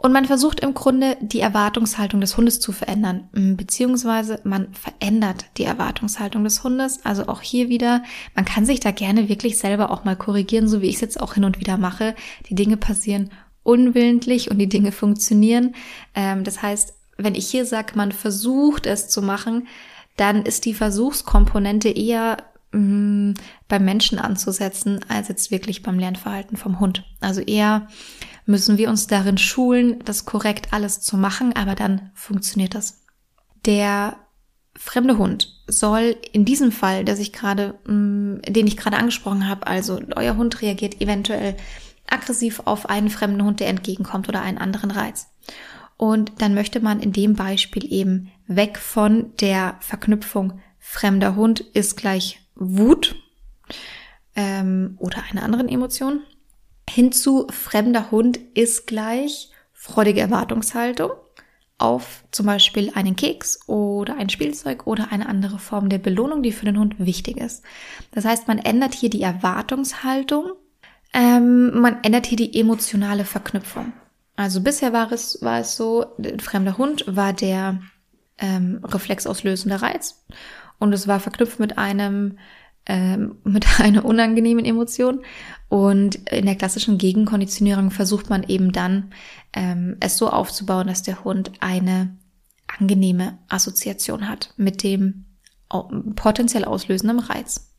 Und 0.00 0.12
man 0.12 0.26
versucht 0.26 0.60
im 0.60 0.74
Grunde 0.74 1.16
die 1.20 1.40
Erwartungshaltung 1.40 2.20
des 2.20 2.36
Hundes 2.36 2.60
zu 2.60 2.70
verändern, 2.70 3.28
beziehungsweise 3.32 4.40
man 4.44 4.72
verändert 4.72 5.46
die 5.56 5.64
Erwartungshaltung 5.64 6.44
des 6.44 6.62
Hundes. 6.62 7.04
Also 7.04 7.26
auch 7.26 7.42
hier 7.42 7.68
wieder, 7.68 8.04
man 8.36 8.44
kann 8.44 8.64
sich 8.64 8.78
da 8.78 8.92
gerne 8.92 9.28
wirklich 9.28 9.58
selber 9.58 9.90
auch 9.90 10.04
mal 10.04 10.14
korrigieren, 10.14 10.68
so 10.68 10.82
wie 10.82 10.86
ich 10.86 10.94
es 10.94 11.00
jetzt 11.00 11.20
auch 11.20 11.34
hin 11.34 11.44
und 11.44 11.58
wieder 11.58 11.78
mache. 11.78 12.14
Die 12.48 12.54
Dinge 12.54 12.76
passieren 12.76 13.30
unwillentlich 13.64 14.52
und 14.52 14.58
die 14.58 14.68
Dinge 14.68 14.92
funktionieren. 14.92 15.74
Ähm, 16.14 16.44
das 16.44 16.62
heißt, 16.62 16.94
wenn 17.16 17.34
ich 17.34 17.48
hier 17.48 17.66
sage, 17.66 17.94
man 17.96 18.12
versucht 18.12 18.86
es 18.86 19.08
zu 19.08 19.20
machen, 19.20 19.66
dann 20.16 20.44
ist 20.44 20.64
die 20.64 20.74
Versuchskomponente 20.74 21.88
eher 21.88 22.36
mh, 22.70 23.34
beim 23.66 23.84
Menschen 23.84 24.20
anzusetzen, 24.20 25.00
als 25.08 25.26
jetzt 25.26 25.50
wirklich 25.50 25.82
beim 25.82 25.98
Lernverhalten 25.98 26.56
vom 26.56 26.78
Hund. 26.78 27.04
Also 27.20 27.40
eher 27.40 27.88
müssen 28.48 28.78
wir 28.78 28.88
uns 28.88 29.06
darin 29.06 29.36
schulen, 29.36 30.02
das 30.04 30.24
korrekt 30.24 30.72
alles 30.72 31.00
zu 31.00 31.18
machen, 31.18 31.54
aber 31.54 31.74
dann 31.74 32.10
funktioniert 32.14 32.74
das. 32.74 33.04
Der 33.66 34.16
fremde 34.74 35.18
Hund 35.18 35.62
soll 35.66 36.16
in 36.32 36.46
diesem 36.46 36.72
Fall, 36.72 37.04
dass 37.04 37.18
ich 37.18 37.34
gerade, 37.34 37.74
mm, 37.84 38.40
den 38.48 38.66
ich 38.66 38.78
gerade 38.78 38.96
angesprochen 38.96 39.48
habe, 39.48 39.66
also 39.66 40.00
euer 40.16 40.36
Hund 40.36 40.62
reagiert 40.62 41.00
eventuell 41.02 41.56
aggressiv 42.06 42.62
auf 42.64 42.88
einen 42.88 43.10
fremden 43.10 43.44
Hund, 43.44 43.60
der 43.60 43.68
entgegenkommt 43.68 44.30
oder 44.30 44.40
einen 44.40 44.56
anderen 44.56 44.90
Reiz. 44.90 45.26
Und 45.98 46.40
dann 46.40 46.54
möchte 46.54 46.80
man 46.80 47.00
in 47.00 47.12
dem 47.12 47.34
Beispiel 47.34 47.92
eben 47.92 48.30
weg 48.46 48.78
von 48.78 49.36
der 49.40 49.76
Verknüpfung 49.80 50.58
fremder 50.78 51.36
Hund 51.36 51.60
ist 51.60 51.98
gleich 51.98 52.40
Wut 52.54 53.14
ähm, 54.34 54.96
oder 54.98 55.22
einer 55.30 55.42
anderen 55.42 55.68
Emotion 55.68 56.22
Hinzu 56.88 57.46
fremder 57.50 58.10
Hund 58.10 58.38
ist 58.54 58.86
gleich 58.86 59.50
freudige 59.72 60.20
Erwartungshaltung 60.20 61.10
auf 61.78 62.24
zum 62.32 62.46
Beispiel 62.46 62.90
einen 62.94 63.14
Keks 63.14 63.68
oder 63.68 64.16
ein 64.16 64.28
Spielzeug 64.28 64.86
oder 64.86 65.12
eine 65.12 65.28
andere 65.28 65.58
Form 65.58 65.88
der 65.88 65.98
Belohnung, 65.98 66.42
die 66.42 66.52
für 66.52 66.64
den 66.64 66.78
Hund 66.78 66.96
wichtig 66.98 67.36
ist. 67.36 67.62
Das 68.10 68.24
heißt, 68.24 68.48
man 68.48 68.58
ändert 68.58 68.94
hier 68.94 69.10
die 69.10 69.22
Erwartungshaltung, 69.22 70.52
ähm, 71.14 71.80
man 71.80 72.02
ändert 72.02 72.26
hier 72.26 72.36
die 72.36 72.58
emotionale 72.58 73.24
Verknüpfung. 73.24 73.92
Also 74.34 74.60
bisher 74.60 74.92
war 74.92 75.10
es, 75.12 75.40
war 75.40 75.60
es 75.60 75.76
so, 75.76 76.06
ein 76.18 76.40
fremder 76.40 76.78
Hund 76.78 77.04
war 77.06 77.32
der 77.32 77.80
ähm, 78.38 78.80
reflexauslösende 78.84 79.80
Reiz 79.80 80.24
und 80.78 80.92
es 80.92 81.06
war 81.06 81.20
verknüpft 81.20 81.60
mit 81.60 81.78
einem 81.78 82.38
ähm, 82.88 83.36
mit 83.44 83.66
einer 83.80 84.04
unangenehmen 84.04 84.64
Emotion. 84.64 85.20
Und 85.68 86.16
in 86.30 86.46
der 86.46 86.56
klassischen 86.56 86.98
Gegenkonditionierung 86.98 87.90
versucht 87.90 88.30
man 88.30 88.42
eben 88.42 88.72
dann, 88.72 89.12
ähm, 89.52 89.96
es 90.00 90.16
so 90.16 90.28
aufzubauen, 90.30 90.86
dass 90.86 91.02
der 91.02 91.24
Hund 91.24 91.52
eine 91.60 92.16
angenehme 92.66 93.38
Assoziation 93.48 94.28
hat 94.28 94.52
mit 94.56 94.82
dem 94.82 95.26
potenziell 96.16 96.64
auslösenden 96.64 97.18
Reiz. 97.18 97.74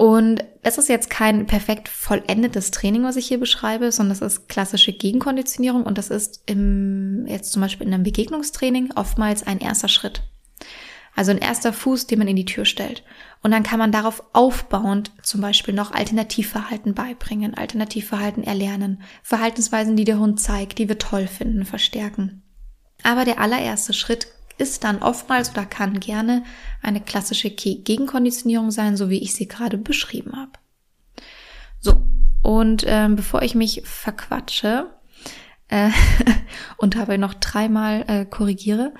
Und 0.00 0.44
das 0.62 0.78
ist 0.78 0.88
jetzt 0.88 1.10
kein 1.10 1.46
perfekt 1.46 1.88
vollendetes 1.88 2.70
Training, 2.70 3.02
was 3.02 3.16
ich 3.16 3.26
hier 3.26 3.38
beschreibe, 3.38 3.92
sondern 3.92 4.18
das 4.18 4.32
ist 4.32 4.48
klassische 4.48 4.92
Gegenkonditionierung 4.92 5.82
und 5.82 5.98
das 5.98 6.08
ist 6.08 6.42
im, 6.46 7.26
jetzt 7.26 7.52
zum 7.52 7.60
Beispiel 7.60 7.86
in 7.86 7.92
einem 7.92 8.04
Begegnungstraining 8.04 8.92
oftmals 8.94 9.46
ein 9.46 9.58
erster 9.58 9.88
Schritt. 9.88 10.22
Also 11.14 11.32
ein 11.32 11.38
erster 11.38 11.72
Fuß, 11.72 12.06
den 12.06 12.18
man 12.20 12.28
in 12.28 12.36
die 12.36 12.44
Tür 12.46 12.64
stellt. 12.64 13.02
Und 13.42 13.52
dann 13.52 13.62
kann 13.62 13.78
man 13.78 13.90
darauf 13.90 14.22
aufbauend 14.34 15.12
zum 15.22 15.40
Beispiel 15.40 15.72
noch 15.72 15.92
Alternativverhalten 15.92 16.94
beibringen, 16.94 17.54
Alternativverhalten 17.54 18.44
erlernen, 18.44 19.02
Verhaltensweisen, 19.22 19.96
die 19.96 20.04
der 20.04 20.18
Hund 20.18 20.40
zeigt, 20.40 20.78
die 20.78 20.88
wir 20.88 20.98
toll 20.98 21.26
finden, 21.26 21.64
verstärken. 21.64 22.42
Aber 23.02 23.24
der 23.24 23.40
allererste 23.40 23.94
Schritt 23.94 24.28
ist 24.58 24.84
dann 24.84 25.02
oftmals 25.02 25.52
oder 25.52 25.64
kann 25.64 26.00
gerne 26.00 26.44
eine 26.82 27.00
klassische 27.00 27.48
Gegenkonditionierung 27.50 28.70
sein, 28.70 28.96
so 28.96 29.08
wie 29.08 29.22
ich 29.22 29.34
sie 29.34 29.48
gerade 29.48 29.78
beschrieben 29.78 30.36
habe. 30.36 30.52
So, 31.80 32.02
und 32.42 32.84
ähm, 32.86 33.16
bevor 33.16 33.40
ich 33.40 33.54
mich 33.54 33.82
verquatsche 33.84 34.90
äh, 35.68 35.90
und 36.76 36.96
dabei 36.96 37.16
noch 37.16 37.32
dreimal 37.32 38.04
äh, 38.06 38.24
korrigiere, 38.26 38.92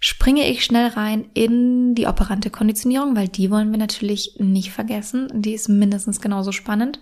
springe 0.00 0.48
ich 0.48 0.64
schnell 0.64 0.88
rein 0.88 1.28
in 1.34 1.94
die 1.94 2.06
operante 2.06 2.50
Konditionierung, 2.50 3.16
weil 3.16 3.28
die 3.28 3.50
wollen 3.50 3.70
wir 3.70 3.78
natürlich 3.78 4.36
nicht 4.38 4.70
vergessen. 4.70 5.28
Die 5.34 5.54
ist 5.54 5.68
mindestens 5.68 6.20
genauso 6.20 6.52
spannend. 6.52 7.00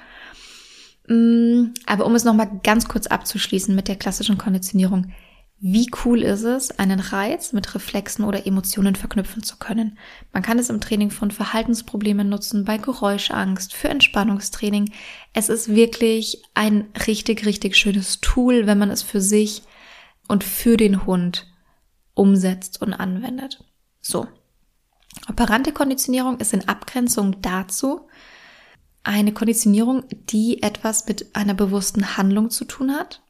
Mm, 1.08 1.74
aber 1.86 2.06
um 2.06 2.14
es 2.14 2.24
nochmal 2.24 2.60
ganz 2.62 2.88
kurz 2.88 3.06
abzuschließen 3.06 3.74
mit 3.74 3.88
der 3.88 3.96
klassischen 3.96 4.38
Konditionierung. 4.38 5.12
Wie 5.58 5.88
cool 6.04 6.22
ist 6.22 6.42
es, 6.42 6.78
einen 6.78 7.00
Reiz 7.00 7.54
mit 7.54 7.74
Reflexen 7.74 8.26
oder 8.26 8.46
Emotionen 8.46 8.94
verknüpfen 8.94 9.42
zu 9.42 9.56
können? 9.56 9.98
Man 10.32 10.42
kann 10.42 10.58
es 10.58 10.68
im 10.68 10.82
Training 10.82 11.10
von 11.10 11.30
Verhaltensproblemen 11.30 12.28
nutzen, 12.28 12.66
bei 12.66 12.76
Geräuschangst, 12.76 13.72
für 13.72 13.88
Entspannungstraining. 13.88 14.92
Es 15.32 15.48
ist 15.48 15.74
wirklich 15.74 16.42
ein 16.52 16.88
richtig, 17.06 17.46
richtig 17.46 17.74
schönes 17.76 18.20
Tool, 18.20 18.66
wenn 18.66 18.76
man 18.76 18.90
es 18.90 19.02
für 19.02 19.22
sich 19.22 19.62
und 20.28 20.44
für 20.44 20.76
den 20.76 21.06
Hund 21.06 21.46
umsetzt 22.16 22.82
und 22.82 22.94
anwendet. 22.94 23.62
So. 24.00 24.26
Operante 25.28 25.72
Konditionierung 25.72 26.38
ist 26.38 26.52
in 26.52 26.66
Abgrenzung 26.68 27.40
dazu 27.42 28.08
eine 29.04 29.32
Konditionierung, 29.32 30.04
die 30.10 30.62
etwas 30.62 31.06
mit 31.06 31.36
einer 31.36 31.54
bewussten 31.54 32.16
Handlung 32.16 32.50
zu 32.50 32.64
tun 32.64 32.92
hat. 32.92 33.22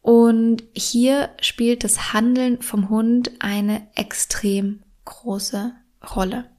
Und 0.00 0.62
hier 0.74 1.30
spielt 1.40 1.84
das 1.84 2.12
Handeln 2.12 2.62
vom 2.62 2.88
Hund 2.88 3.32
eine 3.40 3.86
extrem 3.94 4.82
große 5.04 5.74
Rolle. 6.14 6.50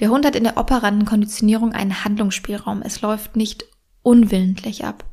Der 0.00 0.10
Hund 0.10 0.26
hat 0.26 0.34
in 0.34 0.44
der 0.44 0.56
operanten 0.56 1.04
Konditionierung 1.04 1.72
einen 1.72 2.04
Handlungsspielraum. 2.04 2.82
Es 2.82 3.00
läuft 3.00 3.36
nicht 3.36 3.66
unwillentlich 4.02 4.84
ab. 4.84 5.04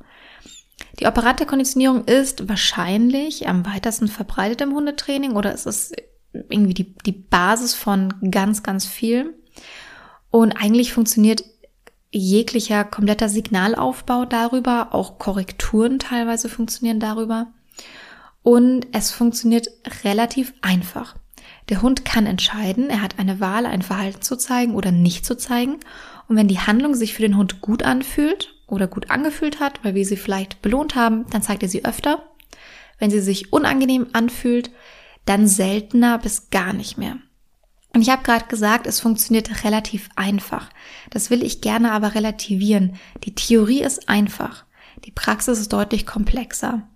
Die 1.00 1.06
operante 1.06 1.46
Konditionierung 1.46 2.06
ist 2.06 2.50
wahrscheinlich 2.50 3.48
am 3.48 3.66
weitesten 3.66 4.08
verbreitet 4.08 4.62
im 4.62 4.74
Hundetraining 4.74 5.34
oder 5.36 5.54
ist 5.54 5.68
es 5.68 5.92
irgendwie 6.32 6.74
die, 6.74 6.96
die 7.06 7.12
Basis 7.12 7.74
von 7.74 8.14
ganz, 8.32 8.64
ganz 8.64 8.86
viel. 8.86 9.34
Und 10.32 10.54
eigentlich 10.54 10.94
funktioniert 10.94 11.44
jeglicher 12.12 12.84
kompletter 12.84 13.30
Signalaufbau 13.30 14.26
darüber, 14.26 14.94
auch 14.94 15.20
Korrekturen 15.20 16.00
teilweise 16.00 16.50
funktionieren 16.50 17.00
darüber. 17.00 17.48
Und 18.42 18.88
es 18.94 19.12
funktioniert 19.12 19.68
relativ 20.04 20.54
einfach. 20.62 21.16
Der 21.70 21.82
Hund 21.82 22.04
kann 22.04 22.26
entscheiden, 22.26 22.90
er 22.90 23.02
hat 23.02 23.20
eine 23.20 23.40
Wahl, 23.40 23.66
ein 23.66 23.84
Verhalten 23.84 24.22
zu 24.22 24.38
zeigen 24.38 24.74
oder 24.74 24.92
nicht 24.92 25.26
zu 25.26 25.38
zeigen. 25.38 25.78
Und 26.28 26.36
wenn 26.36 26.48
die 26.48 26.60
Handlung 26.60 26.96
sich 26.96 27.14
für 27.14 27.22
den 27.22 27.38
Hund 27.38 27.62
gut 27.62 27.84
anfühlt 27.84 28.56
oder 28.72 28.88
gut 28.88 29.10
angefühlt 29.10 29.60
hat, 29.60 29.84
weil 29.84 29.96
wir 29.96 30.06
sie 30.06 30.18
vielleicht 30.18 30.62
belohnt 30.62 30.96
haben, 30.96 31.26
dann 31.30 31.42
zeigt 31.42 31.64
er 31.64 31.70
sie 31.70 31.86
öfter. 31.86 32.24
Wenn 32.98 33.12
sie 33.12 33.22
sich 33.22 33.54
unangenehm 33.54 34.08
anfühlt, 34.14 34.72
dann 35.26 35.48
seltener 35.48 36.18
bis 36.18 36.50
gar 36.50 36.74
nicht 36.74 36.98
mehr. 36.98 37.18
Und 37.94 38.02
ich 38.02 38.10
habe 38.10 38.24
gerade 38.24 38.46
gesagt, 38.46 38.88
es 38.88 39.00
funktioniert 39.00 39.64
relativ 39.64 40.10
einfach. 40.16 40.70
Das 41.10 41.30
will 41.30 41.44
ich 41.44 41.62
gerne 41.62 41.92
aber 41.92 42.14
relativieren. 42.14 42.96
Die 43.24 43.34
Theorie 43.34 43.82
ist 43.82 44.10
einfach. 44.10 44.66
Die 45.06 45.12
Praxis 45.12 45.60
ist 45.60 45.74
deutlich 45.74 46.06
komplexer. 46.06 46.88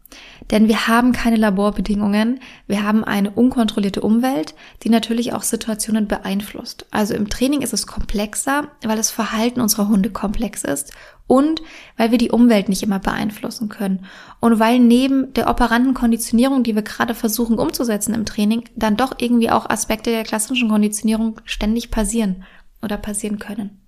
Denn 0.51 0.67
wir 0.67 0.87
haben 0.87 1.11
keine 1.11 1.37
Laborbedingungen, 1.37 2.39
wir 2.67 2.83
haben 2.83 3.03
eine 3.03 3.31
unkontrollierte 3.31 4.01
Umwelt, 4.01 4.55
die 4.83 4.89
natürlich 4.89 5.33
auch 5.33 5.43
Situationen 5.43 6.07
beeinflusst. 6.07 6.85
Also 6.91 7.13
im 7.13 7.29
Training 7.29 7.61
ist 7.61 7.73
es 7.73 7.87
komplexer, 7.87 8.67
weil 8.83 8.97
das 8.97 9.11
Verhalten 9.11 9.61
unserer 9.61 9.87
Hunde 9.87 10.09
komplex 10.09 10.63
ist 10.63 10.91
und 11.27 11.61
weil 11.97 12.11
wir 12.11 12.17
die 12.17 12.31
Umwelt 12.31 12.69
nicht 12.69 12.83
immer 12.83 12.99
beeinflussen 12.99 13.69
können. 13.69 14.05
Und 14.39 14.59
weil 14.59 14.79
neben 14.79 15.33
der 15.33 15.49
operanten 15.49 15.93
Konditionierung, 15.93 16.63
die 16.63 16.75
wir 16.75 16.81
gerade 16.81 17.15
versuchen 17.15 17.57
umzusetzen 17.57 18.13
im 18.13 18.25
Training, 18.25 18.63
dann 18.75 18.97
doch 18.97 19.15
irgendwie 19.17 19.49
auch 19.49 19.69
Aspekte 19.69 20.11
der 20.11 20.23
klassischen 20.23 20.69
Konditionierung 20.69 21.39
ständig 21.45 21.91
passieren 21.91 22.43
oder 22.81 22.97
passieren 22.97 23.39
können. 23.39 23.82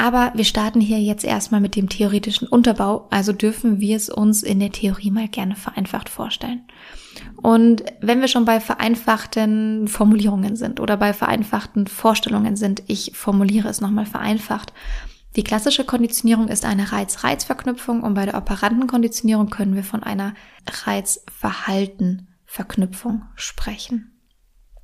Aber 0.00 0.32
wir 0.34 0.44
starten 0.46 0.80
hier 0.80 0.98
jetzt 0.98 1.24
erstmal 1.24 1.60
mit 1.60 1.76
dem 1.76 1.90
theoretischen 1.90 2.48
Unterbau, 2.48 3.06
also 3.10 3.34
dürfen 3.34 3.80
wir 3.80 3.98
es 3.98 4.08
uns 4.08 4.42
in 4.42 4.58
der 4.58 4.72
Theorie 4.72 5.10
mal 5.10 5.28
gerne 5.28 5.56
vereinfacht 5.56 6.08
vorstellen. 6.08 6.62
Und 7.36 7.84
wenn 8.00 8.22
wir 8.22 8.28
schon 8.28 8.46
bei 8.46 8.60
vereinfachten 8.60 9.88
Formulierungen 9.88 10.56
sind 10.56 10.80
oder 10.80 10.96
bei 10.96 11.12
vereinfachten 11.12 11.86
Vorstellungen 11.86 12.56
sind, 12.56 12.82
ich 12.86 13.12
formuliere 13.14 13.68
es 13.68 13.82
nochmal 13.82 14.06
vereinfacht. 14.06 14.72
Die 15.36 15.44
klassische 15.44 15.84
Konditionierung 15.84 16.48
ist 16.48 16.64
eine 16.64 16.92
Reiz-Reiz-Verknüpfung 16.92 18.02
und 18.02 18.14
bei 18.14 18.24
der 18.24 18.38
operanten 18.38 18.86
Konditionierung 18.86 19.50
können 19.50 19.74
wir 19.74 19.84
von 19.84 20.02
einer 20.02 20.32
Reiz-Verhalten-Verknüpfung 20.86 23.24
sprechen. 23.34 24.18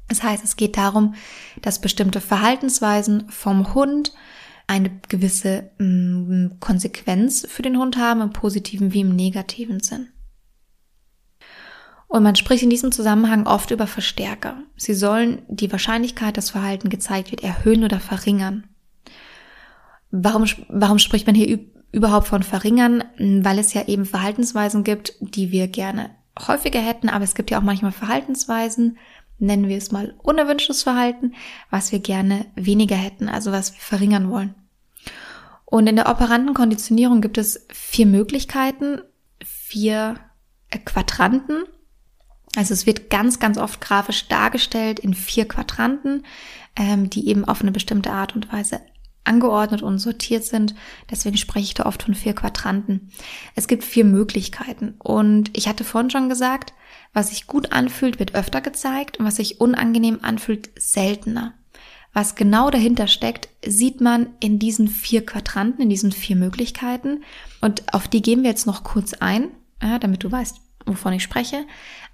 Das 0.08 0.22
heißt, 0.22 0.44
es 0.44 0.56
geht 0.56 0.76
darum, 0.76 1.14
dass 1.62 1.80
bestimmte 1.80 2.20
Verhaltensweisen 2.20 3.30
vom 3.30 3.72
Hund 3.72 4.12
eine 4.66 4.90
gewisse 5.08 5.70
mh, 5.78 5.86
mm, 5.86 6.60
Konsequenz 6.60 7.46
für 7.48 7.62
den 7.62 7.78
Hund 7.78 7.96
haben, 7.96 8.20
im 8.20 8.32
positiven 8.32 8.92
wie 8.92 9.00
im 9.00 9.14
negativen 9.14 9.80
Sinn. 9.80 10.08
Und 12.08 12.22
man 12.22 12.36
spricht 12.36 12.62
in 12.62 12.70
diesem 12.70 12.92
Zusammenhang 12.92 13.46
oft 13.46 13.70
über 13.70 13.86
Verstärker. 13.86 14.62
Sie 14.76 14.94
sollen 14.94 15.42
die 15.48 15.70
Wahrscheinlichkeit, 15.72 16.36
dass 16.36 16.50
Verhalten 16.50 16.88
gezeigt 16.88 17.30
wird, 17.30 17.42
erhöhen 17.42 17.84
oder 17.84 18.00
verringern. 18.00 18.64
Warum, 20.10 20.46
warum 20.68 20.98
spricht 20.98 21.26
man 21.26 21.34
hier 21.34 21.58
überhaupt 21.90 22.28
von 22.28 22.42
verringern? 22.42 23.04
Weil 23.18 23.58
es 23.58 23.74
ja 23.74 23.86
eben 23.88 24.04
Verhaltensweisen 24.04 24.84
gibt, 24.84 25.14
die 25.20 25.50
wir 25.50 25.66
gerne 25.66 26.10
häufiger 26.38 26.80
hätten, 26.80 27.08
aber 27.08 27.24
es 27.24 27.34
gibt 27.34 27.50
ja 27.50 27.58
auch 27.58 27.62
manchmal 27.62 27.92
Verhaltensweisen, 27.92 28.98
nennen 29.38 29.68
wir 29.68 29.76
es 29.76 29.92
mal 29.92 30.14
unerwünschtes 30.22 30.82
Verhalten, 30.82 31.34
was 31.70 31.92
wir 31.92 31.98
gerne 31.98 32.46
weniger 32.54 32.96
hätten, 32.96 33.28
also 33.28 33.52
was 33.52 33.72
wir 33.74 33.80
verringern 33.80 34.30
wollen. 34.30 34.54
Und 35.64 35.88
in 35.88 35.96
der 35.96 36.08
operanten 36.08 36.54
Konditionierung 36.54 37.20
gibt 37.20 37.38
es 37.38 37.66
vier 37.72 38.06
Möglichkeiten, 38.06 39.00
vier 39.44 40.16
Quadranten. 40.84 41.64
Also 42.56 42.72
es 42.72 42.86
wird 42.86 43.10
ganz, 43.10 43.40
ganz 43.40 43.58
oft 43.58 43.80
grafisch 43.80 44.28
dargestellt 44.28 45.00
in 45.00 45.12
vier 45.12 45.46
Quadranten, 45.46 46.24
ähm, 46.76 47.10
die 47.10 47.28
eben 47.28 47.44
auf 47.44 47.60
eine 47.60 47.72
bestimmte 47.72 48.12
Art 48.12 48.34
und 48.34 48.52
Weise 48.52 48.80
angeordnet 49.24 49.82
und 49.82 49.98
sortiert 49.98 50.44
sind. 50.44 50.74
Deswegen 51.10 51.36
spreche 51.36 51.64
ich 51.64 51.74
da 51.74 51.86
oft 51.86 52.04
von 52.04 52.14
vier 52.14 52.34
Quadranten. 52.34 53.10
Es 53.54 53.66
gibt 53.66 53.84
vier 53.84 54.04
Möglichkeiten. 54.04 54.94
Und 54.98 55.56
ich 55.56 55.68
hatte 55.68 55.84
vorhin 55.84 56.10
schon 56.10 56.28
gesagt, 56.28 56.72
was 57.16 57.30
sich 57.30 57.46
gut 57.46 57.72
anfühlt, 57.72 58.18
wird 58.18 58.34
öfter 58.34 58.60
gezeigt 58.60 59.18
und 59.18 59.24
was 59.24 59.36
sich 59.36 59.58
unangenehm 59.58 60.18
anfühlt, 60.20 60.68
seltener. 60.78 61.54
Was 62.12 62.34
genau 62.34 62.68
dahinter 62.68 63.06
steckt, 63.06 63.48
sieht 63.66 64.02
man 64.02 64.34
in 64.38 64.58
diesen 64.58 64.86
vier 64.86 65.24
Quadranten, 65.24 65.80
in 65.80 65.88
diesen 65.88 66.12
vier 66.12 66.36
Möglichkeiten. 66.36 67.24
Und 67.62 67.94
auf 67.94 68.06
die 68.06 68.20
gehen 68.20 68.42
wir 68.42 68.50
jetzt 68.50 68.66
noch 68.66 68.84
kurz 68.84 69.14
ein, 69.14 69.48
ja, 69.82 69.98
damit 69.98 70.24
du 70.24 70.30
weißt, 70.30 70.60
wovon 70.84 71.14
ich 71.14 71.22
spreche. 71.22 71.64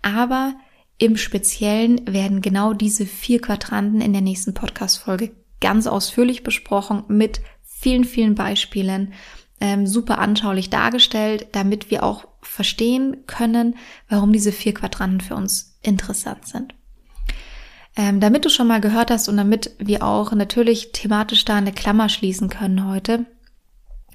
Aber 0.03 0.55
im 0.99 1.17
Speziellen 1.17 2.03
werden 2.07 2.41
genau 2.41 2.73
diese 2.73 3.05
vier 3.05 3.41
Quadranten 3.41 4.01
in 4.01 4.12
der 4.12 4.23
nächsten 4.23 4.55
Podcast-Folge 4.55 5.33
ganz 5.61 5.88
ausführlich 5.88 6.45
besprochen 6.45 7.03
mit 7.09 7.41
vielen, 7.65 8.05
vielen 8.05 8.37
Beispielen, 8.37 9.15
ähm, 9.61 9.85
super 9.85 10.21
anschaulich 10.21 10.71
dargestellt, 10.71 11.49
damit 11.51 11.91
wir 11.91 12.05
auch 12.05 12.29
verstehen 12.53 13.25
können, 13.27 13.77
warum 14.11 14.31
diese 14.31 14.53
vier 14.53 14.75
Quadranten 14.75 15.23
für 15.23 15.35
uns 15.35 15.79
interessant 15.81 16.47
sind. 16.47 16.75
Ähm, 17.97 18.21
damit 18.21 18.45
du 18.45 18.51
schon 18.51 18.67
mal 18.67 18.81
gehört 18.81 19.11
hast 19.11 19.29
und 19.29 19.38
damit 19.38 19.75
wir 19.79 20.03
auch 20.03 20.33
natürlich 20.33 20.93
thematisch 20.93 21.47
da 21.47 21.57
eine 21.57 21.73
Klammer 21.73 22.11
schließen 22.11 22.51
können 22.51 22.87
heute, 22.87 23.25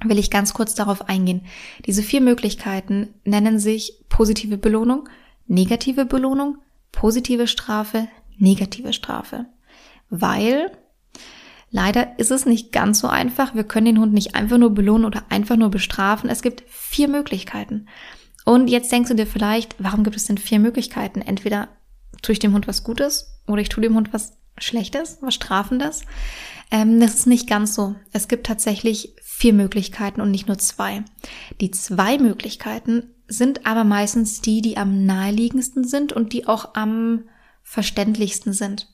will 0.04 0.20
ich 0.20 0.30
ganz 0.30 0.54
kurz 0.54 0.76
darauf 0.76 1.10
eingehen. 1.10 1.46
Diese 1.88 2.04
vier 2.04 2.22
Möglichkeiten 2.22 3.16
nennen 3.24 3.58
sich 3.58 4.06
positive 4.08 4.58
Belohnung, 4.58 5.10
negative 5.48 6.06
Belohnung, 6.06 6.60
positive 6.92 7.48
Strafe, 7.48 8.08
negative 8.38 8.94
Strafe. 8.94 9.48
Weil 10.12 10.72
leider 11.72 12.20
ist 12.20 12.30
es 12.30 12.46
nicht 12.46 12.72
ganz 12.72 13.00
so 13.00 13.08
einfach. 13.08 13.56
Wir 13.56 13.64
können 13.64 13.88
den 13.88 14.00
Hund 14.00 14.14
nicht 14.14 14.36
einfach 14.36 14.60
nur 14.60 14.76
belohnen 14.76 15.06
oder 15.06 15.24
einfach 15.30 15.56
nur 15.56 15.70
bestrafen. 15.70 16.30
Es 16.30 16.44
gibt 16.44 16.64
vier 16.68 17.08
Möglichkeiten. 17.08 17.88
Und 18.48 18.70
jetzt 18.70 18.94
denkst 18.94 19.10
du 19.10 19.14
dir 19.14 19.28
vielleicht, 19.28 19.76
warum 19.78 20.06
gibt 20.06 20.16
es 20.16 20.24
denn 20.24 20.38
vier 20.38 20.60
Möglichkeiten? 20.60 21.20
Entweder 21.20 21.68
tue 22.22 22.32
ich 22.32 22.40
dem 22.40 22.54
Hund 22.54 22.66
was 22.66 22.86
Gutes 22.86 23.42
oder 23.46 23.62
ich 23.62 23.68
tue 23.68 23.82
dem 23.82 23.94
Hund 23.94 24.14
was 24.14 24.38
Schlechtes, 24.58 25.18
was 25.20 25.36
Strafendes. 25.36 26.04
Ähm, 26.72 27.02
das 27.02 27.16
ist 27.16 27.28
nicht 27.28 27.50
ganz 27.50 27.76
so. 27.76 27.96
Es 28.14 28.30
gibt 28.30 28.48
tatsächlich 28.48 29.14
vier 29.22 29.52
Möglichkeiten 29.52 30.22
und 30.22 30.32
nicht 30.32 30.48
nur 30.48 30.58
zwei. 30.58 31.04
Die 31.60 31.72
zwei 31.72 32.20
Möglichkeiten 32.20 33.14
sind 33.28 33.66
aber 33.66 33.84
meistens 33.84 34.40
die, 34.40 34.62
die 34.62 34.78
am 34.78 35.06
naheliegendsten 35.06 35.84
sind 35.84 36.14
und 36.14 36.32
die 36.32 36.48
auch 36.48 36.74
am 36.74 37.26
verständlichsten 37.64 38.54
sind. 38.54 38.88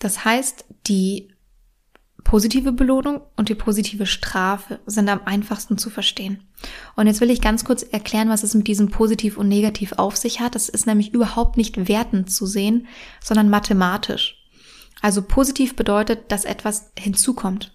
Das 0.00 0.24
heißt, 0.24 0.64
die 0.88 1.32
positive 2.24 2.72
Belohnung 2.72 3.20
und 3.36 3.48
die 3.48 3.54
positive 3.54 4.06
Strafe 4.06 4.80
sind 4.86 5.08
am 5.08 5.20
einfachsten 5.24 5.78
zu 5.78 5.90
verstehen. 5.90 6.42
Und 6.96 7.06
jetzt 7.06 7.20
will 7.20 7.30
ich 7.30 7.40
ganz 7.40 7.64
kurz 7.64 7.82
erklären, 7.82 8.28
was 8.28 8.42
es 8.42 8.54
mit 8.54 8.66
diesem 8.66 8.90
positiv 8.90 9.38
und 9.38 9.48
negativ 9.48 9.92
auf 9.96 10.16
sich 10.16 10.40
hat. 10.40 10.54
Das 10.54 10.68
ist 10.68 10.86
nämlich 10.86 11.14
überhaupt 11.14 11.56
nicht 11.56 11.88
wertend 11.88 12.30
zu 12.30 12.46
sehen, 12.46 12.86
sondern 13.22 13.48
mathematisch. 13.48 14.36
Also 15.00 15.22
positiv 15.22 15.76
bedeutet, 15.76 16.32
dass 16.32 16.44
etwas 16.44 16.90
hinzukommt. 16.98 17.72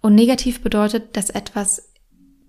Und 0.00 0.14
negativ 0.14 0.60
bedeutet, 0.62 1.16
dass 1.16 1.30
etwas 1.30 1.92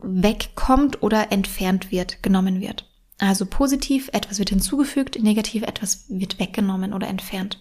wegkommt 0.01 1.01
oder 1.01 1.31
entfernt 1.31 1.91
wird, 1.91 2.21
genommen 2.21 2.61
wird. 2.61 2.85
Also 3.17 3.45
positiv, 3.45 4.09
etwas 4.13 4.39
wird 4.39 4.49
hinzugefügt, 4.49 5.21
negativ, 5.21 5.63
etwas 5.63 6.05
wird 6.07 6.39
weggenommen 6.39 6.93
oder 6.93 7.07
entfernt. 7.07 7.59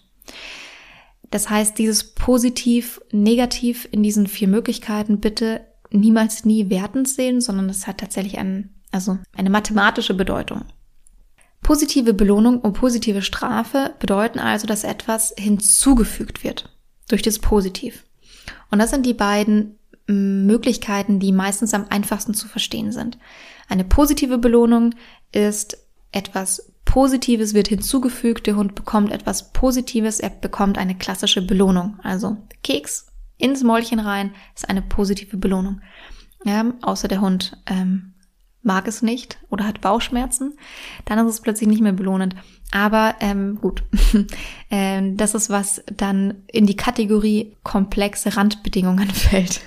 Das 1.31 1.51
heißt, 1.51 1.79
dieses 1.79 2.15
positiv, 2.15 3.01
negativ 3.13 3.89
in 3.91 4.03
diesen 4.03 4.27
vier 4.27 4.49
Möglichkeiten 4.49 5.21
bitte 5.21 5.61
niemals 5.91 6.45
nie 6.45 6.71
wertend 6.71 7.09
sehen, 7.09 7.41
sondern 7.41 7.69
es 7.69 7.87
hat 7.87 7.99
tatsächlich 7.99 8.39
ein, 8.39 8.75
also 8.91 9.19
eine 9.37 9.51
mathematische 9.51 10.15
Bedeutung. 10.15 10.65
Positive 11.63 12.15
Belohnung 12.15 12.61
und 12.61 12.75
positive 12.75 13.23
Strafe 13.23 13.95
bedeuten 13.99 14.39
also, 14.39 14.67
dass 14.67 14.85
etwas 14.85 15.35
hinzugefügt 15.37 16.45
wird 16.45 16.75
durch 17.09 17.23
das 17.23 17.39
Positiv. 17.39 18.05
Und 18.71 18.79
das 18.79 18.91
sind 18.91 19.05
die 19.05 19.15
beiden 19.15 19.79
Möglichkeiten, 20.07 21.21
die 21.21 21.33
meistens 21.33 21.75
am 21.75 21.87
einfachsten 21.91 22.33
zu 22.33 22.49
verstehen 22.49 22.93
sind. 22.93 23.19
Eine 23.69 23.85
positive 23.85 24.39
Belohnung 24.39 24.95
ist 25.33 25.77
etwas 26.13 26.68
Positives 26.89 27.53
wird 27.53 27.69
hinzugefügt, 27.69 28.47
der 28.47 28.57
Hund 28.57 28.75
bekommt 28.75 29.13
etwas 29.13 29.53
Positives, 29.53 30.21
er 30.21 30.31
bekommt 30.31 30.79
eine 30.79 30.97
klassische 30.97 31.43
Belohnung. 31.43 32.01
Also 32.03 32.39
Keks 32.65 33.09
ins 33.37 33.63
Mäulchen 33.63 34.01
rein 34.01 34.33
ist 34.57 34.71
eine 34.71 34.81
positive 34.81 35.37
Belohnung. 35.37 35.83
Ja, 36.47 36.65
außer 36.81 37.07
der 37.07 37.21
Hund 37.21 37.59
ähm, 37.67 38.15
mag 38.63 38.89
es 38.89 39.03
nicht 39.03 39.39
oder 39.51 39.67
hat 39.67 39.83
Bauchschmerzen, 39.83 40.55
dann 41.05 41.19
ist 41.19 41.35
es 41.35 41.43
plötzlich 41.43 41.69
nicht 41.69 41.83
mehr 41.83 41.93
belohnend. 41.93 42.35
Aber 42.71 43.17
ähm, 43.21 43.59
gut, 43.61 43.83
ähm, 44.71 45.19
das 45.19 45.35
ist 45.35 45.51
was 45.51 45.83
dann 45.95 46.43
in 46.47 46.65
die 46.65 46.77
Kategorie 46.77 47.55
komplexe 47.65 48.35
Randbedingungen 48.35 49.11
fällt. 49.13 49.61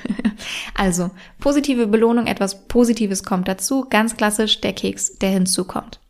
also 0.74 1.12
positive 1.40 1.86
Belohnung, 1.86 2.26
etwas 2.26 2.68
Positives 2.68 3.24
kommt 3.24 3.48
dazu, 3.48 3.86
ganz 3.88 4.18
klassisch 4.18 4.60
der 4.60 4.74
Keks, 4.74 5.20
der 5.20 5.30
hinzukommt. 5.30 6.01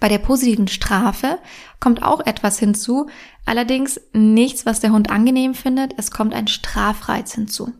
Bei 0.00 0.08
der 0.08 0.18
positiven 0.18 0.68
Strafe 0.68 1.38
kommt 1.80 2.02
auch 2.02 2.24
etwas 2.24 2.58
hinzu, 2.58 3.08
allerdings 3.44 4.00
nichts, 4.12 4.66
was 4.66 4.80
der 4.80 4.92
Hund 4.92 5.10
angenehm 5.10 5.54
findet, 5.54 5.94
es 5.96 6.10
kommt 6.10 6.34
ein 6.34 6.48
Strafreiz 6.48 7.34
hinzu. 7.34 7.72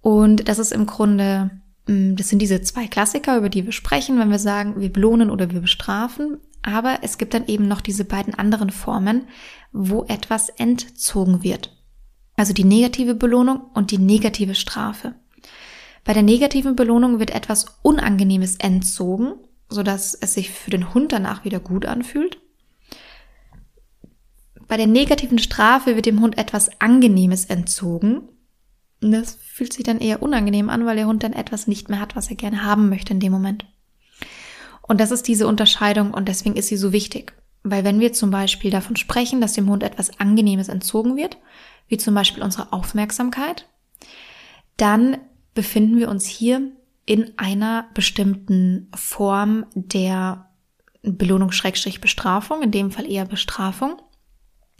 Und 0.00 0.48
das 0.48 0.58
ist 0.58 0.72
im 0.72 0.86
Grunde 0.86 1.50
Mm, 1.88 2.14
das 2.14 2.28
sind 2.28 2.40
diese 2.40 2.60
zwei 2.60 2.86
Klassiker, 2.86 3.36
über 3.36 3.48
die 3.48 3.64
wir 3.64 3.72
sprechen, 3.72 4.18
wenn 4.18 4.30
wir 4.30 4.38
sagen, 4.38 4.80
wir 4.80 4.92
belohnen 4.92 5.30
oder 5.30 5.50
wir 5.50 5.60
bestrafen. 5.60 6.38
Aber 6.62 6.98
es 7.02 7.18
gibt 7.18 7.34
dann 7.34 7.46
eben 7.46 7.66
noch 7.66 7.80
diese 7.80 8.04
beiden 8.04 8.34
anderen 8.34 8.70
Formen, 8.70 9.26
wo 9.72 10.04
etwas 10.04 10.50
entzogen 10.50 11.42
wird. 11.42 11.74
Also 12.36 12.52
die 12.52 12.64
negative 12.64 13.14
Belohnung 13.14 13.62
und 13.74 13.90
die 13.90 13.98
negative 13.98 14.54
Strafe. 14.54 15.14
Bei 16.04 16.12
der 16.12 16.22
negativen 16.22 16.76
Belohnung 16.76 17.18
wird 17.18 17.30
etwas 17.30 17.78
Unangenehmes 17.82 18.56
entzogen, 18.56 19.34
sodass 19.68 20.14
es 20.14 20.34
sich 20.34 20.50
für 20.50 20.70
den 20.70 20.94
Hund 20.94 21.12
danach 21.12 21.44
wieder 21.44 21.60
gut 21.60 21.86
anfühlt. 21.86 22.38
Bei 24.66 24.76
der 24.76 24.86
negativen 24.86 25.38
Strafe 25.38 25.96
wird 25.96 26.06
dem 26.06 26.20
Hund 26.20 26.36
etwas 26.36 26.80
Angenehmes 26.80 27.46
entzogen, 27.46 28.28
das 29.00 29.38
fühlt 29.40 29.72
sich 29.72 29.84
dann 29.84 30.00
eher 30.00 30.22
unangenehm 30.22 30.70
an, 30.70 30.84
weil 30.84 30.96
der 30.96 31.06
Hund 31.06 31.22
dann 31.22 31.32
etwas 31.32 31.66
nicht 31.66 31.88
mehr 31.88 32.00
hat, 32.00 32.16
was 32.16 32.28
er 32.30 32.36
gerne 32.36 32.64
haben 32.64 32.88
möchte 32.88 33.12
in 33.12 33.20
dem 33.20 33.32
Moment. 33.32 33.64
Und 34.82 35.00
das 35.00 35.10
ist 35.10 35.28
diese 35.28 35.46
Unterscheidung 35.46 36.12
und 36.12 36.28
deswegen 36.28 36.56
ist 36.56 36.68
sie 36.68 36.76
so 36.76 36.92
wichtig. 36.92 37.34
Weil 37.62 37.84
wenn 37.84 38.00
wir 38.00 38.12
zum 38.12 38.30
Beispiel 38.30 38.70
davon 38.70 38.96
sprechen, 38.96 39.40
dass 39.40 39.52
dem 39.52 39.68
Hund 39.68 39.82
etwas 39.82 40.18
Angenehmes 40.18 40.68
entzogen 40.68 41.16
wird, 41.16 41.36
wie 41.86 41.98
zum 41.98 42.14
Beispiel 42.14 42.42
unsere 42.42 42.72
Aufmerksamkeit, 42.72 43.68
dann 44.76 45.18
befinden 45.54 45.98
wir 45.98 46.08
uns 46.08 46.24
hier 46.24 46.62
in 47.08 47.32
einer 47.38 47.86
bestimmten 47.94 48.90
Form 48.94 49.64
der 49.74 50.50
Belohnung-Bestrafung, 51.02 52.62
in 52.62 52.70
dem 52.70 52.90
Fall 52.90 53.10
eher 53.10 53.24
Bestrafung. 53.24 53.96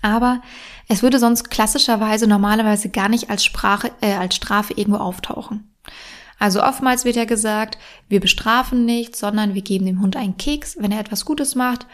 Aber 0.02 0.42
es 0.88 1.02
würde 1.02 1.18
sonst 1.18 1.50
klassischerweise 1.50 2.26
normalerweise 2.26 2.90
gar 2.90 3.08
nicht 3.08 3.30
als, 3.30 3.46
Sprache, 3.46 3.92
äh, 4.02 4.12
als 4.12 4.36
Strafe 4.36 4.74
irgendwo 4.74 4.98
auftauchen. 4.98 5.74
Also 6.38 6.62
oftmals 6.62 7.06
wird 7.06 7.16
ja 7.16 7.24
gesagt, 7.24 7.78
wir 8.10 8.20
bestrafen 8.20 8.84
nicht, 8.84 9.16
sondern 9.16 9.54
wir 9.54 9.62
geben 9.62 9.86
dem 9.86 10.02
Hund 10.02 10.14
einen 10.14 10.36
Keks, 10.36 10.76
wenn 10.78 10.92
er 10.92 11.00
etwas 11.00 11.24
Gutes 11.24 11.54
macht. 11.54 11.86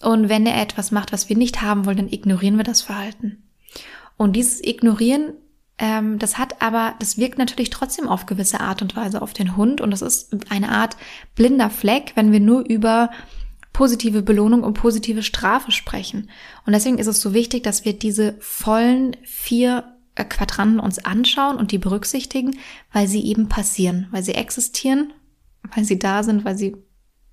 Und 0.00 0.28
wenn 0.28 0.46
er 0.46 0.62
etwas 0.62 0.92
macht, 0.92 1.10
was 1.12 1.28
wir 1.28 1.36
nicht 1.36 1.62
haben 1.62 1.84
wollen, 1.84 1.96
dann 1.96 2.12
ignorieren 2.12 2.56
wir 2.56 2.64
das 2.64 2.80
Verhalten. 2.80 3.42
Und 4.16 4.36
dieses 4.36 4.62
Ignorieren, 4.64 5.32
ähm, 5.80 6.18
das 6.18 6.36
hat 6.36 6.60
aber, 6.60 6.94
das 7.00 7.16
wirkt 7.16 7.38
natürlich 7.38 7.70
trotzdem 7.70 8.06
auf 8.06 8.26
gewisse 8.26 8.60
Art 8.60 8.82
und 8.82 8.94
Weise 8.96 9.22
auf 9.22 9.32
den 9.32 9.56
Hund. 9.56 9.80
Und 9.80 9.90
das 9.90 10.02
ist 10.02 10.30
eine 10.50 10.68
Art 10.68 10.96
blinder 11.34 11.70
Fleck, 11.70 12.12
wenn 12.14 12.32
wir 12.32 12.40
nur 12.40 12.68
über 12.68 13.10
positive 13.72 14.22
Belohnung 14.22 14.62
und 14.62 14.74
positive 14.74 15.22
Strafe 15.22 15.72
sprechen. 15.72 16.28
Und 16.66 16.74
deswegen 16.74 16.98
ist 16.98 17.06
es 17.06 17.22
so 17.22 17.32
wichtig, 17.32 17.62
dass 17.62 17.86
wir 17.86 17.94
diese 17.94 18.36
vollen 18.40 19.16
vier 19.24 19.96
äh, 20.16 20.24
Quadranten 20.24 20.80
uns 20.80 21.02
anschauen 21.02 21.56
und 21.56 21.72
die 21.72 21.78
berücksichtigen, 21.78 22.58
weil 22.92 23.08
sie 23.08 23.24
eben 23.24 23.48
passieren, 23.48 24.06
weil 24.10 24.22
sie 24.22 24.34
existieren, 24.34 25.14
weil 25.74 25.84
sie 25.84 25.98
da 25.98 26.22
sind, 26.22 26.44
weil 26.44 26.58
sie 26.58 26.76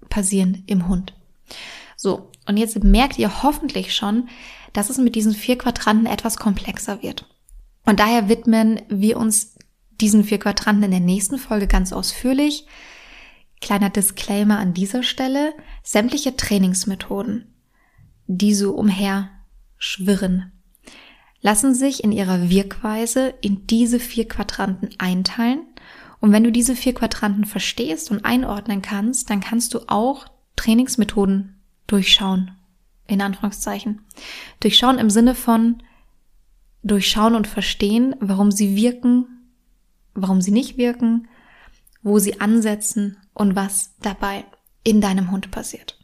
passieren 0.10 0.64
im 0.68 0.88
Hund. 0.88 1.14
So, 1.98 2.32
und 2.46 2.56
jetzt 2.56 2.82
merkt 2.82 3.20
ihr 3.20 3.44
hoffentlich 3.44 3.94
schon, 3.94 4.30
dass 4.72 4.90
es 4.90 5.00
mit 5.00 5.16
diesen 5.16 5.34
vier 5.34 5.58
Quadranten 5.58 6.06
etwas 6.06 6.38
komplexer 6.38 7.04
wird. 7.04 7.26
Und 7.88 8.02
daher 8.02 8.28
widmen 8.28 8.82
wir 8.90 9.16
uns 9.16 9.56
diesen 10.02 10.26
vier 10.26 10.40
Quadranten 10.40 10.84
in 10.84 10.92
der 10.92 11.00
nächsten 11.00 11.38
Folge 11.38 11.68
ganz 11.68 11.94
ausführlich. 11.94 12.68
Kleiner 13.62 13.90
Disclaimer 13.90 14.60
an 14.60 14.74
dieser 14.74 15.04
Stelle. 15.04 15.54
Sämtliche 15.84 16.36
Trainingsmethoden, 16.36 17.46
die 18.28 18.54
so 18.54 18.74
umher 18.74 19.30
schwirren, 19.78 20.52
lassen 21.40 21.74
sich 21.74 22.04
in 22.04 22.12
ihrer 22.12 22.50
Wirkweise 22.50 23.34
in 23.40 23.68
diese 23.68 24.02
vier 24.02 24.28
Quadranten 24.28 24.90
einteilen. 24.98 25.62
Und 26.20 26.34
wenn 26.34 26.44
du 26.44 26.52
diese 26.52 26.76
vier 26.76 26.94
Quadranten 26.94 27.46
verstehst 27.46 28.12
und 28.12 28.26
einordnen 28.26 28.82
kannst, 28.82 29.30
dann 29.30 29.40
kannst 29.40 29.74
du 29.74 29.88
auch 29.88 30.26
Trainingsmethoden 30.58 31.56
durchschauen. 31.88 32.52
In 33.08 33.22
Anführungszeichen. 33.22 34.02
Durchschauen 34.60 35.00
im 35.00 35.10
Sinne 35.10 35.36
von 35.36 35.82
durchschauen 36.84 37.36
und 37.36 37.48
verstehen, 37.48 38.16
warum 38.20 38.52
sie 38.52 38.76
wirken, 38.76 39.38
warum 40.14 40.42
sie 40.42 40.52
nicht 40.52 40.78
wirken, 40.78 41.28
wo 42.02 42.20
sie 42.20 42.40
ansetzen 42.40 43.18
und 43.34 43.56
was 43.56 43.96
dabei 44.02 44.46
in 44.84 45.02
deinem 45.02 45.32
Hund 45.32 45.52
passiert. 45.52 46.00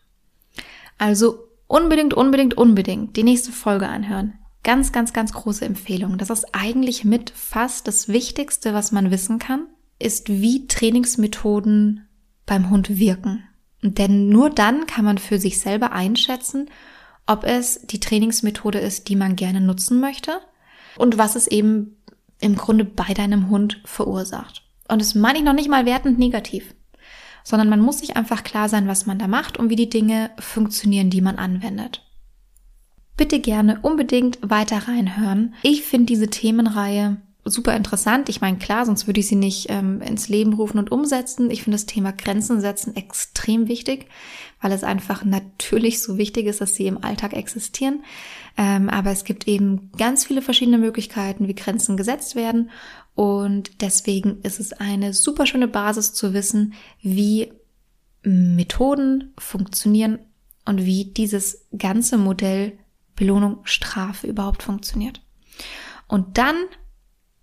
Also 0.97 1.47
unbedingt, 1.67 2.13
unbedingt, 2.13 2.55
unbedingt 2.55 3.15
die 3.15 3.23
nächste 3.23 3.51
Folge 3.51 3.88
anhören. 3.88 4.33
Ganz, 4.63 4.91
ganz, 4.91 5.13
ganz 5.13 5.33
große 5.33 5.65
Empfehlung. 5.65 6.17
Das 6.17 6.29
ist 6.29 6.53
eigentlich 6.53 7.03
mit 7.03 7.31
fast 7.31 7.88
das 7.88 8.07
Wichtigste, 8.07 8.73
was 8.73 8.91
man 8.91 9.12
wissen 9.12 9.39
kann, 9.39 9.67
ist, 9.99 10.29
wie 10.29 10.67
Trainingsmethoden 10.67 12.07
beim 12.45 12.69
Hund 12.69 12.97
wirken. 12.97 13.43
Denn 13.81 14.29
nur 14.29 14.49
dann 14.49 14.86
kann 14.86 15.03
man 15.03 15.17
für 15.17 15.39
sich 15.39 15.59
selber 15.59 15.91
einschätzen, 15.91 16.69
ob 17.25 17.43
es 17.43 17.81
die 17.86 17.99
Trainingsmethode 17.99 18.79
ist, 18.79 19.09
die 19.09 19.15
man 19.15 19.36
gerne 19.36 19.59
nutzen 19.59 19.99
möchte 19.99 20.39
und 20.97 21.17
was 21.17 21.36
es 21.36 21.47
eben 21.47 21.97
im 22.39 22.56
Grunde 22.56 22.86
bei 22.86 23.13
deinem 23.13 23.49
Hund 23.49 23.82
verursacht. 23.86 24.63
Und 24.88 25.01
das 25.01 25.15
meine 25.15 25.39
ich 25.39 25.43
noch 25.43 25.53
nicht 25.53 25.69
mal 25.69 25.86
wertend 25.86 26.19
negativ, 26.19 26.75
sondern 27.43 27.69
man 27.69 27.79
muss 27.79 27.99
sich 27.99 28.17
einfach 28.17 28.43
klar 28.43 28.69
sein, 28.69 28.88
was 28.88 29.06
man 29.06 29.17
da 29.17 29.27
macht 29.27 29.58
und 29.58 29.69
wie 29.69 29.75
die 29.75 29.89
Dinge 29.89 30.32
funktionieren, 30.39 31.10
die 31.10 31.21
man 31.21 31.38
anwendet. 31.38 32.06
Bitte 33.15 33.39
gerne 33.39 33.79
unbedingt 33.82 34.39
weiter 34.41 34.88
reinhören. 34.88 35.53
Ich 35.62 35.84
finde 35.84 36.08
diese 36.08 36.29
Themenreihe 36.29 37.17
super 37.45 37.75
interessant. 37.75 38.29
Ich 38.29 38.41
meine, 38.41 38.58
klar, 38.58 38.86
sonst 38.86 39.08
würde 39.08 39.19
ich 39.19 39.27
sie 39.27 39.36
nicht 39.36 39.67
ähm, 39.69 40.01
ins 40.01 40.29
Leben 40.29 40.53
rufen 40.53 40.79
und 40.79 40.91
umsetzen. 40.91 41.51
Ich 41.51 41.63
finde 41.63 41.75
das 41.75 41.86
Thema 41.86 42.12
Grenzen 42.12 42.62
setzen 42.62 42.95
extrem 42.95 43.67
wichtig, 43.67 44.08
weil 44.62 44.71
es 44.71 44.84
einfach 44.84 45.25
natürlich 45.25 46.01
so 46.01 46.17
wichtig 46.17 46.45
ist, 46.45 46.62
dass 46.62 46.75
sie 46.75 46.88
im 46.88 47.03
Alltag 47.03 47.34
existieren. 47.34 48.03
Ähm, 48.55 48.89
aber 48.89 49.11
es 49.11 49.23
gibt 49.23 49.47
eben 49.47 49.91
ganz 49.97 50.25
viele 50.25 50.41
verschiedene 50.41 50.77
Möglichkeiten, 50.77 51.47
wie 51.47 51.55
Grenzen 51.55 51.97
gesetzt 51.97 52.35
werden. 52.35 52.69
Und 53.15 53.81
deswegen 53.81 54.41
ist 54.41 54.59
es 54.59 54.73
eine 54.73 55.13
super 55.13 55.45
schöne 55.45 55.67
Basis 55.67 56.13
zu 56.13 56.33
wissen, 56.33 56.73
wie 57.01 57.51
Methoden 58.23 59.33
funktionieren 59.37 60.19
und 60.65 60.85
wie 60.85 61.05
dieses 61.05 61.65
ganze 61.77 62.17
Modell 62.17 62.77
Belohnung, 63.15 63.59
Strafe 63.63 64.27
überhaupt 64.27 64.63
funktioniert. 64.63 65.21
Und 66.07 66.37
dann 66.37 66.55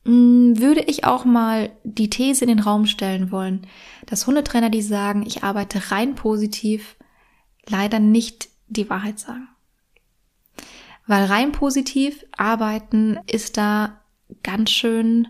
mm, 0.04 0.58
würde 0.58 0.82
ich 0.82 1.04
auch 1.04 1.24
mal 1.24 1.70
die 1.84 2.10
These 2.10 2.44
in 2.44 2.48
den 2.48 2.60
Raum 2.60 2.86
stellen 2.86 3.30
wollen, 3.30 3.66
dass 4.06 4.26
Hundetrainer, 4.26 4.70
die 4.70 4.82
sagen, 4.82 5.24
ich 5.26 5.44
arbeite 5.44 5.90
rein 5.90 6.14
positiv, 6.14 6.96
leider 7.68 8.00
nicht 8.00 8.48
die 8.68 8.90
Wahrheit 8.90 9.18
sagen. 9.18 9.48
Weil 11.06 11.24
rein 11.24 11.52
positiv 11.52 12.24
arbeiten 12.36 13.18
ist 13.26 13.56
da 13.56 14.00
ganz 14.42 14.70
schön 14.70 15.28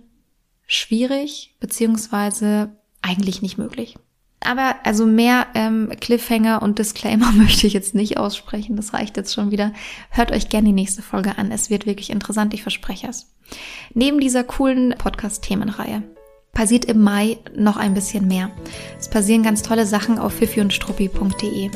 schwierig, 0.67 1.57
beziehungsweise 1.59 2.77
eigentlich 3.03 3.43
nicht 3.43 3.59
möglich. 3.59 3.97
Aber 4.43 4.77
also 4.85 5.05
mehr 5.05 5.49
ähm, 5.55 5.91
Cliffhanger 6.01 6.63
und 6.63 6.79
Disclaimer 6.79 7.33
möchte 7.37 7.67
ich 7.67 7.73
jetzt 7.73 7.95
nicht 7.95 8.17
aussprechen. 8.17 8.77
Das 8.77 8.95
reicht 8.95 9.17
jetzt 9.17 9.35
schon 9.35 9.51
wieder. 9.51 9.73
Hört 10.11 10.33
euch 10.33 10.49
gerne 10.49 10.69
die 10.69 10.75
nächste 10.75 11.03
Folge 11.03 11.37
an. 11.39 11.51
Es 11.51 11.71
wird 11.71 11.87
wirklich 11.87 12.11
interessant, 12.11 12.55
ich 12.55 12.63
verspreche 12.63 13.09
es. 13.09 13.33
Neben 13.95 14.21
dieser 14.21 14.45
coolen 14.45 14.95
Podcast-Themenreihe 14.97 16.03
passiert 16.53 16.85
im 16.85 17.01
Mai 17.03 17.39
noch 17.55 17.77
ein 17.77 17.95
bisschen 17.95 18.29
mehr. 18.29 18.51
Es 18.99 19.09
passieren 19.09 19.43
ganz 19.43 19.63
tolle 19.63 19.87
Sachen 19.87 20.19
auf 20.19 20.35
fifiundstruppi.de. 20.35 21.71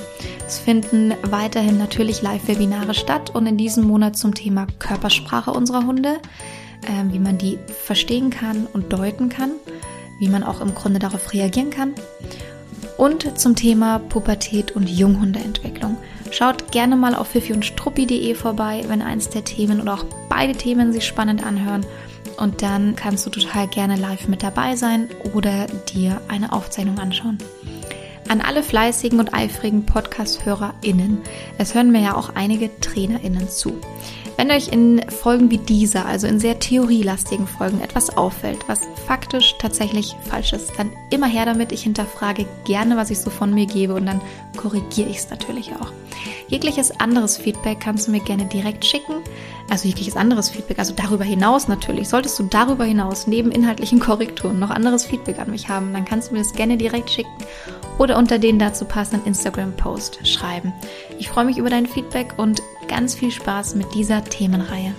Es 0.46 0.58
finden 0.58 1.14
weiterhin 1.22 1.78
natürlich 1.78 2.22
Live-Webinare 2.22 2.94
statt 2.94 3.30
und 3.30 3.46
in 3.46 3.56
diesem 3.56 3.84
Monat 3.84 4.16
zum 4.16 4.34
Thema 4.34 4.66
Körpersprache 4.78 5.52
unserer 5.52 5.86
Hunde, 5.86 6.18
äh, 6.82 7.12
wie 7.12 7.18
man 7.18 7.38
die 7.38 7.58
verstehen 7.84 8.30
kann 8.30 8.66
und 8.72 8.92
deuten 8.92 9.28
kann, 9.28 9.52
wie 10.18 10.28
man 10.28 10.42
auch 10.42 10.60
im 10.60 10.74
Grunde 10.74 10.98
darauf 10.98 11.32
reagieren 11.32 11.70
kann 11.70 11.94
und 12.96 13.38
zum 13.38 13.56
Thema 13.56 13.98
Pubertät 13.98 14.72
und 14.72 14.88
Junghundeentwicklung. 14.88 15.96
Schaut 16.30 16.72
gerne 16.72 16.96
mal 16.96 17.14
auf 17.14 17.28
fifiundstruppi.de 17.28 18.34
vorbei, 18.34 18.84
wenn 18.88 19.02
eins 19.02 19.28
der 19.28 19.44
Themen 19.44 19.80
oder 19.80 19.94
auch 19.94 20.04
beide 20.28 20.54
Themen 20.54 20.92
sich 20.92 21.06
spannend 21.06 21.44
anhören. 21.44 21.86
Und 22.36 22.62
dann 22.62 22.96
kannst 22.96 23.26
du 23.26 23.30
total 23.30 23.68
gerne 23.68 23.96
live 23.96 24.28
mit 24.28 24.42
dabei 24.42 24.76
sein 24.76 25.08
oder 25.34 25.66
dir 25.92 26.20
eine 26.28 26.52
Aufzeichnung 26.52 26.98
anschauen. 26.98 27.38
An 28.28 28.40
alle 28.40 28.62
fleißigen 28.62 29.20
und 29.20 29.34
eifrigen 29.34 29.84
Podcast-HörerInnen. 29.84 31.18
Es 31.58 31.74
hören 31.74 31.92
mir 31.92 32.00
ja 32.00 32.16
auch 32.16 32.34
einige 32.34 32.70
TrainerInnen 32.80 33.48
zu. 33.48 33.78
Wenn 34.36 34.50
euch 34.50 34.68
in 34.68 35.00
Folgen 35.10 35.50
wie 35.50 35.58
dieser, 35.58 36.06
also 36.06 36.26
in 36.26 36.40
sehr 36.40 36.58
theorielastigen 36.58 37.46
Folgen, 37.46 37.80
etwas 37.80 38.16
auffällt, 38.16 38.68
was 38.68 38.80
faktisch 39.06 39.54
tatsächlich 39.58 40.16
falsch 40.28 40.52
ist, 40.52 40.72
dann 40.76 40.90
immer 41.10 41.28
her 41.28 41.46
damit. 41.46 41.70
Ich 41.70 41.82
hinterfrage 41.82 42.46
gerne, 42.64 42.96
was 42.96 43.10
ich 43.10 43.20
so 43.20 43.30
von 43.30 43.54
mir 43.54 43.66
gebe 43.66 43.94
und 43.94 44.06
dann 44.06 44.20
korrigiere 44.56 45.08
ich 45.08 45.18
es 45.18 45.30
natürlich 45.30 45.70
auch. 45.72 45.92
Jegliches 46.48 46.98
anderes 47.00 47.36
Feedback 47.36 47.78
kannst 47.80 48.08
du 48.08 48.10
mir 48.10 48.20
gerne 48.20 48.46
direkt 48.46 48.84
schicken. 48.84 49.14
Also 49.70 49.88
jegliches 49.88 50.16
anderes 50.16 50.50
Feedback, 50.50 50.78
also 50.78 50.94
darüber 50.94 51.24
hinaus 51.24 51.68
natürlich. 51.68 52.08
Solltest 52.08 52.38
du 52.38 52.42
darüber 52.44 52.84
hinaus 52.84 53.26
neben 53.26 53.50
inhaltlichen 53.50 54.00
Korrekturen 54.00 54.58
noch 54.58 54.70
anderes 54.70 55.06
Feedback 55.06 55.38
an 55.38 55.50
mich 55.50 55.68
haben, 55.68 55.92
dann 55.92 56.04
kannst 56.04 56.30
du 56.30 56.34
mir 56.34 56.40
das 56.40 56.52
gerne 56.52 56.76
direkt 56.76 57.10
schicken 57.10 57.30
oder 57.98 58.18
unter 58.18 58.38
den 58.38 58.58
dazu 58.58 58.84
passenden 58.84 59.26
Instagram-Post 59.26 60.26
schreiben. 60.26 60.72
Ich 61.18 61.28
freue 61.28 61.44
mich 61.44 61.58
über 61.58 61.70
dein 61.70 61.86
Feedback 61.86 62.34
und 62.36 62.62
ganz 62.88 63.14
viel 63.14 63.30
Spaß 63.30 63.74
mit 63.74 63.94
dieser 63.94 64.24
Themenreihe. 64.24 64.94